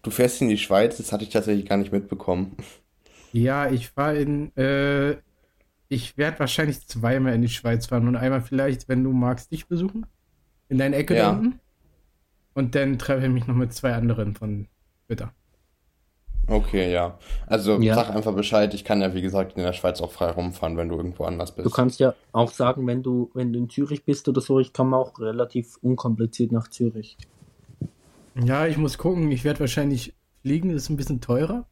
Du 0.03 0.11
fährst 0.11 0.41
in 0.43 0.49
die 0.49 0.59
Schweiz, 0.59 0.97
das 0.97 1.13
hatte 1.13 1.25
ich 1.25 1.31
tatsächlich 1.31 1.67
gar 1.67 1.77
nicht 1.77 1.93
mitbekommen. 1.93 2.57
Ja, 3.33 3.71
ich 3.71 3.97
war 3.97 4.15
in, 4.15 4.55
äh, 4.57 5.17
ich 5.89 6.17
werde 6.19 6.39
wahrscheinlich 6.39 6.87
zweimal 6.87 7.35
in 7.35 7.43
die 7.43 7.49
Schweiz 7.49 7.87
fahren 7.87 8.09
und 8.09 8.17
einmal 8.17 8.43
vielleicht, 8.43 8.89
wenn 8.89 9.05
du 9.05 9.13
magst, 9.13 9.53
dich 9.53 9.67
besuchen. 9.69 10.07
In 10.69 10.79
deine 10.79 10.97
Ecke 10.97 11.17
Ja. 11.17 11.33
da 11.33 11.39
unten. 11.39 11.61
Und 12.55 12.75
dann 12.75 12.99
treffe 12.99 13.27
ich 13.27 13.33
mich 13.33 13.47
noch 13.47 13.55
mit 13.55 13.73
zwei 13.73 13.95
anderen 13.95 14.35
von 14.35 14.67
Twitter. 15.07 15.33
Okay, 16.51 16.93
ja. 16.93 17.17
Also 17.47 17.81
Ja. 17.81 17.95
sag 17.95 18.11
einfach 18.11 18.35
Bescheid, 18.35 18.75
ich 18.75 18.85
kann 18.85 19.01
ja 19.01 19.15
wie 19.15 19.23
gesagt 19.23 19.57
in 19.57 19.63
der 19.63 19.73
Schweiz 19.73 20.01
auch 20.01 20.11
frei 20.11 20.31
rumfahren, 20.31 20.77
wenn 20.77 20.89
du 20.89 20.97
irgendwo 20.97 21.25
anders 21.25 21.55
bist. 21.55 21.65
Du 21.65 21.71
kannst 21.71 22.01
ja 22.01 22.15
auch 22.33 22.51
sagen, 22.51 22.87
wenn 22.89 23.05
du, 23.05 23.31
wenn 23.35 23.53
du 23.53 23.61
in 23.61 23.71
Zürich 23.71 24.05
bist 24.05 24.29
oder 24.29 24.41
so, 24.41 24.59
ich 24.59 24.73
komme 24.73 24.97
auch 24.97 25.19
relativ 25.21 25.79
unkompliziert 25.81 26.51
nach 26.51 26.67
Zürich. 26.69 27.17
Ja, 28.35 28.67
ich 28.67 28.77
muss 28.77 28.99
gucken. 28.99 29.31
Ich 29.31 29.45
werde 29.45 29.61
wahrscheinlich 29.61 30.15
fliegen, 30.43 30.71
ist 30.71 30.91
ein 30.91 30.97
bisschen 30.97 31.21
teurer. 31.21 31.67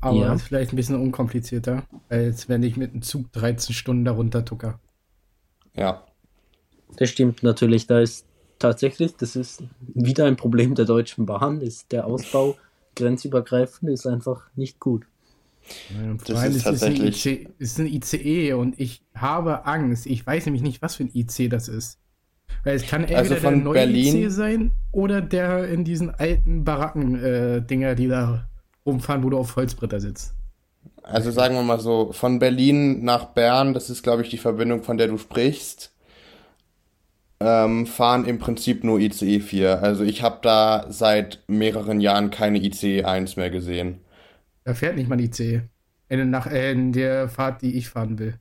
Aber 0.00 0.16
Ja. 0.16 0.32
ist 0.34 0.42
vielleicht 0.42 0.72
ein 0.72 0.76
bisschen 0.76 1.00
unkomplizierter, 1.00 1.84
als 2.08 2.48
wenn 2.48 2.62
ich 2.62 2.76
mit 2.76 2.92
dem 2.92 3.02
Zug 3.02 3.32
13 3.32 3.74
Stunden 3.74 4.04
darunter 4.04 4.44
tucker. 4.44 4.80
Ja. 5.76 6.04
Das 6.96 7.10
stimmt 7.10 7.42
natürlich. 7.42 7.86
Da 7.86 8.00
ist 8.00 8.26
tatsächlich, 8.58 9.16
das 9.16 9.36
ist 9.36 9.62
wieder 9.80 10.26
ein 10.26 10.36
Problem 10.36 10.74
der 10.74 10.84
Deutschen 10.84 11.26
Bahn, 11.26 11.60
ist 11.60 11.92
der 11.92 12.06
Ausbau 12.06 12.56
grenzübergreifend 12.94 13.90
ist 13.90 14.06
einfach 14.06 14.42
nicht 14.56 14.80
gut. 14.80 15.04
Das 16.26 16.36
allem, 16.38 16.50
ist 16.52 16.56
es 16.58 16.66
ein 16.66 16.72
tatsächlich- 16.72 17.26
IC 17.26 17.48
es 17.58 17.70
ist 17.72 17.78
ein 17.80 17.86
ICE 17.86 18.52
und 18.52 18.78
ich 18.78 19.02
habe 19.14 19.64
Angst. 19.66 20.06
Ich 20.06 20.26
weiß 20.26 20.44
nämlich 20.46 20.62
nicht, 20.62 20.82
was 20.82 20.96
für 20.96 21.04
ein 21.04 21.10
IC 21.14 21.48
das 21.48 21.68
ist. 21.68 21.98
Weil 22.64 22.76
es 22.76 22.86
kann 22.86 23.00
entweder 23.02 23.18
Also 23.20 23.34
der 23.34 23.42
von 23.42 23.62
neue 23.62 23.74
Berlin- 23.74 24.16
IC 24.24 24.30
sein 24.30 24.72
oder 24.92 25.20
der 25.22 25.68
in 25.68 25.84
diesen 25.84 26.10
alten 26.14 26.64
Baracken-Dinger, 26.64 27.94
die 27.94 28.08
da 28.08 28.48
rumfahren, 28.84 29.22
wo 29.24 29.30
du 29.30 29.38
auf 29.38 29.56
Holzbretter 29.56 30.00
sitzt. 30.00 30.34
Also 31.02 31.30
sagen 31.30 31.54
wir 31.54 31.62
mal 31.62 31.80
so, 31.80 32.12
von 32.12 32.38
Berlin 32.38 33.02
nach 33.04 33.26
Bern, 33.26 33.74
das 33.74 33.88
ist 33.90 34.02
glaube 34.02 34.22
ich 34.22 34.28
die 34.28 34.38
Verbindung, 34.38 34.82
von 34.82 34.96
der 34.98 35.08
du 35.08 35.18
sprichst, 35.18 35.92
ähm, 37.40 37.86
fahren 37.86 38.24
im 38.24 38.38
Prinzip 38.38 38.84
nur 38.84 39.00
ICE 39.00 39.40
4. 39.40 39.82
Also 39.82 40.04
ich 40.04 40.22
habe 40.22 40.38
da 40.42 40.86
seit 40.88 41.42
mehreren 41.48 42.00
Jahren 42.00 42.30
keine 42.30 42.58
ICE 42.58 43.04
1 43.04 43.36
mehr 43.36 43.50
gesehen. 43.50 44.00
Da 44.64 44.74
fährt 44.74 44.96
nicht 44.96 45.08
mal 45.08 45.16
ein 45.16 45.24
ICE. 45.24 45.62
In, 46.08 46.30
nach, 46.30 46.46
äh, 46.46 46.72
in 46.72 46.92
der 46.92 47.28
Fahrt, 47.28 47.62
die 47.62 47.76
ich 47.76 47.88
fahren 47.88 48.18
will. 48.18 48.38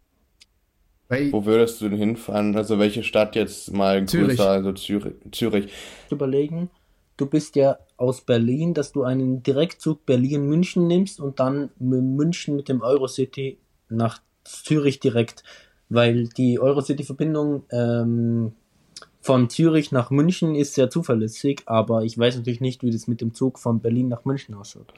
Weil, 1.09 1.31
Wo 1.31 1.45
würdest 1.45 1.81
du 1.81 1.89
denn 1.89 1.97
hinfahren? 1.97 2.55
Also 2.55 2.79
welche 2.79 3.03
Stadt 3.03 3.35
jetzt 3.35 3.73
mal 3.73 4.05
Zürich. 4.05 4.37
größer, 4.37 4.49
also 4.49 4.71
Zürich. 4.73 5.13
Zürich. 5.31 5.71
Überlegen, 6.09 6.69
du 7.17 7.25
bist 7.25 7.55
ja 7.55 7.77
aus 7.97 8.21
Berlin, 8.21 8.73
dass 8.73 8.91
du 8.91 9.03
einen 9.03 9.43
Direktzug 9.43 10.05
Berlin-München 10.05 10.87
nimmst 10.87 11.19
und 11.19 11.39
dann 11.39 11.71
mit 11.77 12.01
München 12.01 12.55
mit 12.55 12.69
dem 12.69 12.81
Eurocity 12.81 13.57
nach 13.89 14.21
Zürich 14.43 14.99
direkt, 14.99 15.43
weil 15.89 16.27
die 16.29 16.59
Eurocity-Verbindung 16.59 17.63
ähm, 17.71 18.53
von 19.23 19.49
Zürich 19.49 19.91
nach 19.91 20.11
München 20.11 20.55
ist 20.55 20.75
sehr 20.75 20.91
zuverlässig, 20.91 21.63
aber 21.67 22.03
ich 22.03 22.17
weiß 22.19 22.37
natürlich 22.37 22.61
nicht, 22.61 22.83
wie 22.83 22.91
das 22.91 23.07
mit 23.07 23.21
dem 23.21 23.33
Zug 23.33 23.59
von 23.59 23.81
Berlin 23.81 24.09
nach 24.09 24.25
München 24.25 24.55
ausschaut. 24.55 24.93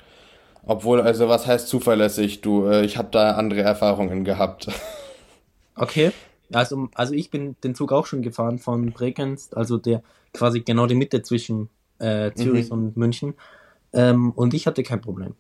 Obwohl, 0.66 1.02
also 1.02 1.30
was 1.30 1.46
heißt 1.48 1.68
zuverlässig? 1.68 2.42
Du, 2.42 2.66
äh, 2.68 2.84
ich 2.86 2.98
habe 2.98 3.10
da 3.12 3.32
andere 3.36 3.62
Erfahrungen 3.62 4.24
gehabt. 4.26 4.68
Okay. 5.76 6.14
Also, 6.54 6.90
also 6.94 7.14
ich 7.14 7.32
bin 7.32 7.60
den 7.64 7.76
Zug 7.76 7.92
auch 7.92 8.06
schon 8.06 8.22
gefahren 8.22 8.60
von 8.60 8.94
Bregenz, 8.94 9.50
also 9.54 9.78
der 9.78 10.04
quasi 10.34 10.62
genau 10.62 10.86
die 10.86 10.96
Mitte 10.96 11.22
zwischen 11.24 11.70
äh, 12.00 12.34
Zürich 12.34 12.70
Mhm. 12.70 12.72
und 12.72 12.96
München. 12.98 13.36
Ähm, 13.94 14.32
und 14.34 14.54
ich 14.54 14.68
hatte 14.68 14.84
kein 14.84 15.02
Problem. 15.02 15.36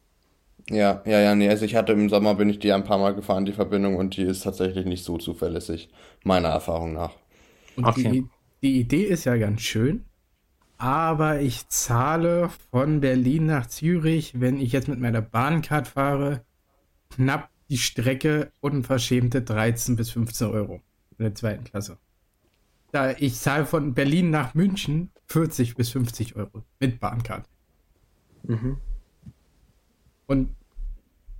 Ja, 0.69 1.03
ja, 1.05 1.19
ja, 1.19 1.35
nee, 1.35 1.47
also 1.49 1.63
ich 1.65 1.75
hatte 1.75 1.93
im 1.93 2.09
Sommer 2.09 2.33
bin 2.35 2.49
ich 2.49 2.57
die 2.59 2.71
ein 2.73 2.83
paar 2.83 2.97
Mal 2.97 3.13
gefahren, 3.13 3.45
die 3.45 3.53
Verbindung, 3.53 3.97
und 3.97 4.17
die 4.17 4.23
ist 4.23 4.41
tatsächlich 4.43 4.85
nicht 4.85 5.03
so 5.03 5.17
zuverlässig, 5.17 5.89
meiner 6.23 6.49
Erfahrung 6.49 6.93
nach. 6.93 7.11
Und 7.75 7.95
Okay. 7.95 8.07
die, 8.09 8.29
die 8.65 8.79
Idee 8.79 9.03
ist 9.03 9.25
ja 9.25 9.37
ganz 9.37 9.61
schön, 9.61 10.05
aber 10.79 11.39
ich 11.39 11.67
zahle 11.67 12.49
von 12.71 12.99
Berlin 12.99 13.45
nach 13.45 13.67
Zürich, 13.67 14.39
wenn 14.39 14.59
ich 14.59 14.71
jetzt 14.71 14.87
mit 14.87 14.99
meiner 14.99 15.21
Bahncard 15.21 15.87
fahre, 15.87 16.43
knapp 17.11 17.51
die 17.69 17.77
Strecke 17.77 18.51
unverschämte 18.61 19.43
13 19.43 19.95
bis 19.95 20.09
15 20.09 20.47
Euro 20.47 20.81
in 21.19 21.25
der 21.25 21.35
zweiten 21.35 21.63
Klasse. 21.63 21.99
Da 22.91 23.11
ich 23.11 23.35
zahle 23.35 23.67
von 23.67 23.93
Berlin 23.93 24.31
nach 24.31 24.55
München 24.55 25.11
40 25.27 25.75
bis 25.75 25.89
50 25.91 26.35
Euro 26.35 26.63
mit 26.79 26.99
Bahncard. 26.99 27.47
Mhm. 28.47 28.77
Und 30.25 30.55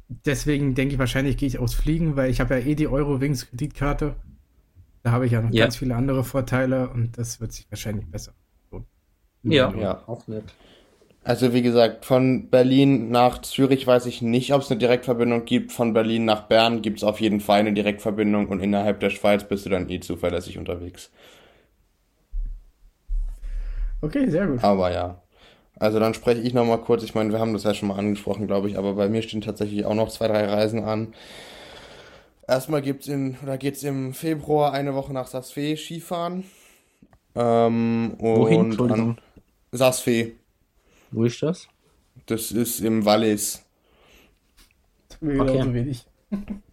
deswegen 0.10 0.76
denke 0.76 0.94
ich 0.94 1.00
wahrscheinlich 1.00 1.38
gehe 1.38 1.48
ich 1.48 1.58
aus 1.58 1.74
Fliegen, 1.74 2.16
weil 2.16 2.30
ich 2.30 2.40
habe 2.40 2.60
ja 2.60 2.66
eh 2.68 2.76
die 2.76 2.88
Eurowings 2.88 3.50
Kreditkarte. 3.50 4.16
Da 5.06 5.12
habe 5.12 5.28
ich 5.28 5.34
ja 5.34 5.42
noch 5.44 5.52
Ja. 5.52 5.66
ganz 5.66 5.78
viele 5.78 5.96
andere 5.96 6.24
Vorteile 6.24 6.90
und 6.90 7.16
das 7.20 7.40
wird 7.40 7.54
sich 7.54 7.68
wahrscheinlich 7.70 8.08
besser. 8.08 8.34
lohnen. 8.72 8.88
Ja, 9.44 9.72
Ja. 9.80 10.04
auch 10.08 10.28
nett. 10.28 10.46
Also 11.24 11.54
wie 11.54 11.62
gesagt, 11.62 12.06
von 12.06 12.50
Berlin 12.50 13.12
nach 13.12 13.40
Zürich 13.44 13.86
weiß 13.86 14.08
ich 14.08 14.24
nicht, 14.24 14.52
ob 14.52 14.64
es 14.64 14.72
eine 14.72 14.80
Direktverbindung 14.80 15.46
gibt. 15.46 15.72
Von 15.72 15.94
Berlin 15.94 16.26
nach 16.26 16.48
Bern 16.48 16.82
gibt 16.82 16.98
es 16.98 17.04
auf 17.04 17.22
jeden 17.22 17.40
Fall 17.40 17.60
eine 17.60 17.74
Direktverbindung 17.74 18.48
und 18.48 18.62
innerhalb 18.62 19.00
der 19.00 19.12
Schweiz 19.12 19.44
bist 19.44 19.68
du 19.68 19.70
dann 19.70 19.88
eh 19.92 20.00
zuverlässig 20.00 20.58
unterwegs. 20.58 21.12
Okay, 24.02 24.28
sehr 24.28 24.48
gut. 24.48 24.64
Aber 24.64 24.92
ja. 24.92 25.22
Also 25.78 26.00
dann 26.00 26.16
spreche 26.16 26.42
ich 26.42 26.56
nochmal 26.56 26.80
kurz. 26.80 27.04
Ich 27.04 27.14
meine, 27.14 27.32
wir 27.32 27.40
haben 27.40 27.54
das 27.54 27.64
ja 27.64 27.76
schon 27.76 27.90
mal 27.90 28.00
angesprochen, 28.00 28.48
glaube 28.48 28.70
ich, 28.70 28.78
aber 28.80 28.94
bei 28.94 29.08
mir 29.08 29.22
stehen 29.22 29.42
tatsächlich 29.42 29.86
auch 29.86 29.94
noch 29.94 30.10
zwei, 30.10 30.28
drei 30.28 30.46
Reisen 30.48 30.84
an. 30.84 31.14
Erstmal 32.48 32.82
gibt's 32.82 33.08
in, 33.08 33.38
oder 33.42 33.58
geht's 33.58 33.84
im 33.84 34.14
Februar 34.14 34.72
eine 34.74 34.94
Woche 34.94 35.14
nach 35.14 35.28
Saas-Fee 35.28 35.76
Skifahren. 35.76 36.44
Ähm, 37.34 38.16
Wohin? 38.20 38.66
Entschuldigung. 38.66 39.10
an 39.10 39.18
Saas-Fee. 39.72 40.36
Wo 41.12 41.24
ist 41.24 41.42
das? 41.42 41.68
Das 42.28 42.52
ist 42.52 42.82
im 42.82 43.06
Wallis. 43.06 43.64
Okay. 45.22 45.38
genauso 45.38 45.74
wenig. 45.74 46.06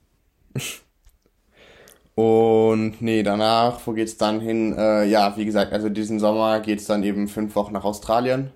Und 2.14 3.00
nee, 3.00 3.22
danach, 3.22 3.80
wo 3.86 3.92
geht's 3.92 4.18
dann 4.18 4.40
hin? 4.40 4.74
Äh, 4.76 5.06
ja, 5.06 5.36
wie 5.36 5.46
gesagt, 5.46 5.72
also 5.72 5.88
diesen 5.88 6.18
Sommer 6.20 6.60
geht's 6.60 6.84
dann 6.86 7.02
eben 7.02 7.26
fünf 7.28 7.56
Wochen 7.56 7.72
nach 7.72 7.84
Australien. 7.84 8.50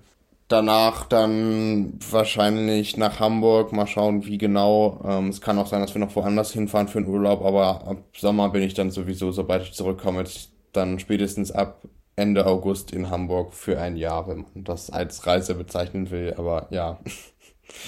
Danach 0.47 1.05
dann 1.05 1.99
wahrscheinlich 2.09 2.95
nach 2.95 3.19
Hamburg. 3.19 3.73
Mal 3.73 3.87
schauen, 3.87 4.25
wie 4.25 4.37
genau. 4.37 5.01
Ähm, 5.05 5.27
es 5.29 5.41
kann 5.41 5.57
auch 5.59 5.67
sein, 5.67 5.81
dass 5.81 5.93
wir 5.93 5.99
noch 5.99 6.15
woanders 6.15 6.53
hinfahren 6.53 6.87
für 6.87 7.01
den 7.01 7.09
Urlaub, 7.09 7.43
aber 7.43 7.85
ab 7.85 7.97
Sommer 8.15 8.49
bin 8.49 8.63
ich 8.63 8.73
dann 8.73 8.91
sowieso, 8.91 9.31
sobald 9.31 9.63
ich 9.63 9.73
zurückkomme, 9.73 10.23
dann 10.71 10.99
spätestens 10.99 11.51
ab 11.51 11.81
Ende 12.15 12.45
August 12.45 12.91
in 12.91 13.09
Hamburg 13.09 13.53
für 13.53 13.79
ein 13.79 13.97
Jahr, 13.97 14.27
wenn 14.27 14.39
man 14.53 14.63
das 14.63 14.89
als 14.89 15.27
Reise 15.27 15.53
bezeichnen 15.55 16.09
will. 16.11 16.33
Aber 16.37 16.67
ja, 16.71 16.99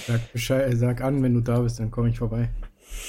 Sag, 0.08 0.32
Bescheid, 0.34 0.76
sag 0.78 1.02
an, 1.02 1.24
wenn 1.24 1.34
du 1.34 1.42
da 1.42 1.60
bist, 1.62 1.80
dann 1.80 1.92
komme 1.92 2.10
ich 2.10 2.18
vorbei. 2.20 2.50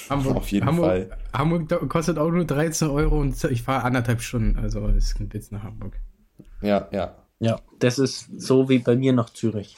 Hamburg, 0.08 0.36
Auf 0.36 0.52
jeden 0.52 0.66
Hamburg, 0.66 0.86
Fall. 0.86 1.10
Hamburg 1.32 1.88
kostet 1.88 2.18
auch 2.18 2.30
nur 2.30 2.44
13 2.44 2.88
Euro 2.90 3.18
und 3.20 3.42
ich 3.44 3.62
fahre 3.62 3.84
anderthalb 3.84 4.20
Stunden, 4.22 4.58
also 4.58 4.86
es 4.88 5.14
geht 5.14 5.34
jetzt 5.34 5.52
nach 5.52 5.62
Hamburg. 5.62 5.94
ja, 6.62 6.88
ja. 6.92 7.14
Ja, 7.40 7.58
das 7.78 7.98
ist 7.98 8.28
so 8.36 8.68
wie 8.68 8.78
bei 8.80 8.96
mir 8.96 9.14
nach 9.14 9.30
Zürich. 9.30 9.74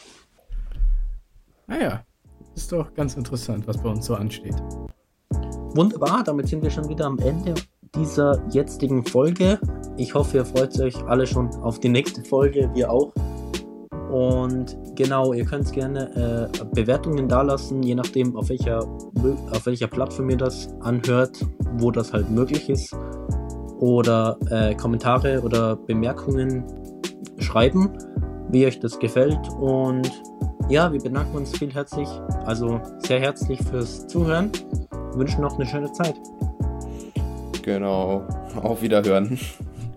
Naja, 1.68 2.04
ist 2.56 2.72
doch 2.72 2.92
ganz 2.92 3.14
interessant, 3.14 3.68
was 3.68 3.80
bei 3.80 3.88
uns 3.88 4.04
so 4.04 4.16
ansteht. 4.16 4.56
Wunderbar, 5.74 6.24
damit 6.24 6.48
sind 6.48 6.62
wir 6.62 6.70
schon 6.70 6.88
wieder 6.88 7.06
am 7.06 7.18
Ende 7.20 7.54
dieser 7.94 8.44
jetzigen 8.50 9.04
Folge. 9.04 9.60
Ich 9.96 10.12
hoffe, 10.12 10.38
ihr 10.38 10.44
freut 10.44 10.78
euch 10.80 10.96
alle 11.04 11.24
schon 11.24 11.48
auf 11.62 11.78
die 11.78 11.88
nächste 11.88 12.24
Folge, 12.24 12.68
wir 12.74 12.90
auch. 12.90 13.12
Und 14.10 14.76
genau, 14.96 15.32
ihr 15.32 15.44
könnt 15.44 15.72
gerne 15.72 16.50
äh, 16.52 16.64
Bewertungen 16.74 17.28
dalassen, 17.28 17.82
je 17.82 17.94
nachdem, 17.94 18.36
auf 18.36 18.48
welcher, 18.48 18.80
auf 18.86 19.66
welcher 19.66 19.86
Plattform 19.86 20.28
ihr 20.30 20.36
das 20.36 20.68
anhört, 20.80 21.46
wo 21.78 21.92
das 21.92 22.12
halt 22.12 22.28
möglich 22.28 22.68
ist. 22.68 22.92
Oder 23.78 24.36
äh, 24.50 24.74
Kommentare 24.74 25.40
oder 25.42 25.76
Bemerkungen 25.76 26.64
schreiben, 27.38 27.90
wie 28.50 28.66
euch 28.66 28.80
das 28.80 28.98
gefällt. 28.98 29.48
Und 29.60 30.10
ja, 30.68 30.92
wir 30.92 31.00
bedanken 31.00 31.36
uns 31.36 31.56
viel 31.56 31.72
herzlich, 31.72 32.08
also 32.44 32.80
sehr 32.98 33.20
herzlich 33.20 33.60
fürs 33.62 34.06
Zuhören. 34.06 34.50
wünschen 35.14 35.42
noch 35.42 35.58
eine 35.58 35.66
schöne 35.66 35.92
Zeit. 35.92 36.16
Genau. 37.62 38.26
Auf 38.56 38.82
Wiederhören. 38.82 39.38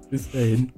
Bis 0.09 0.31
dahin. 0.31 0.71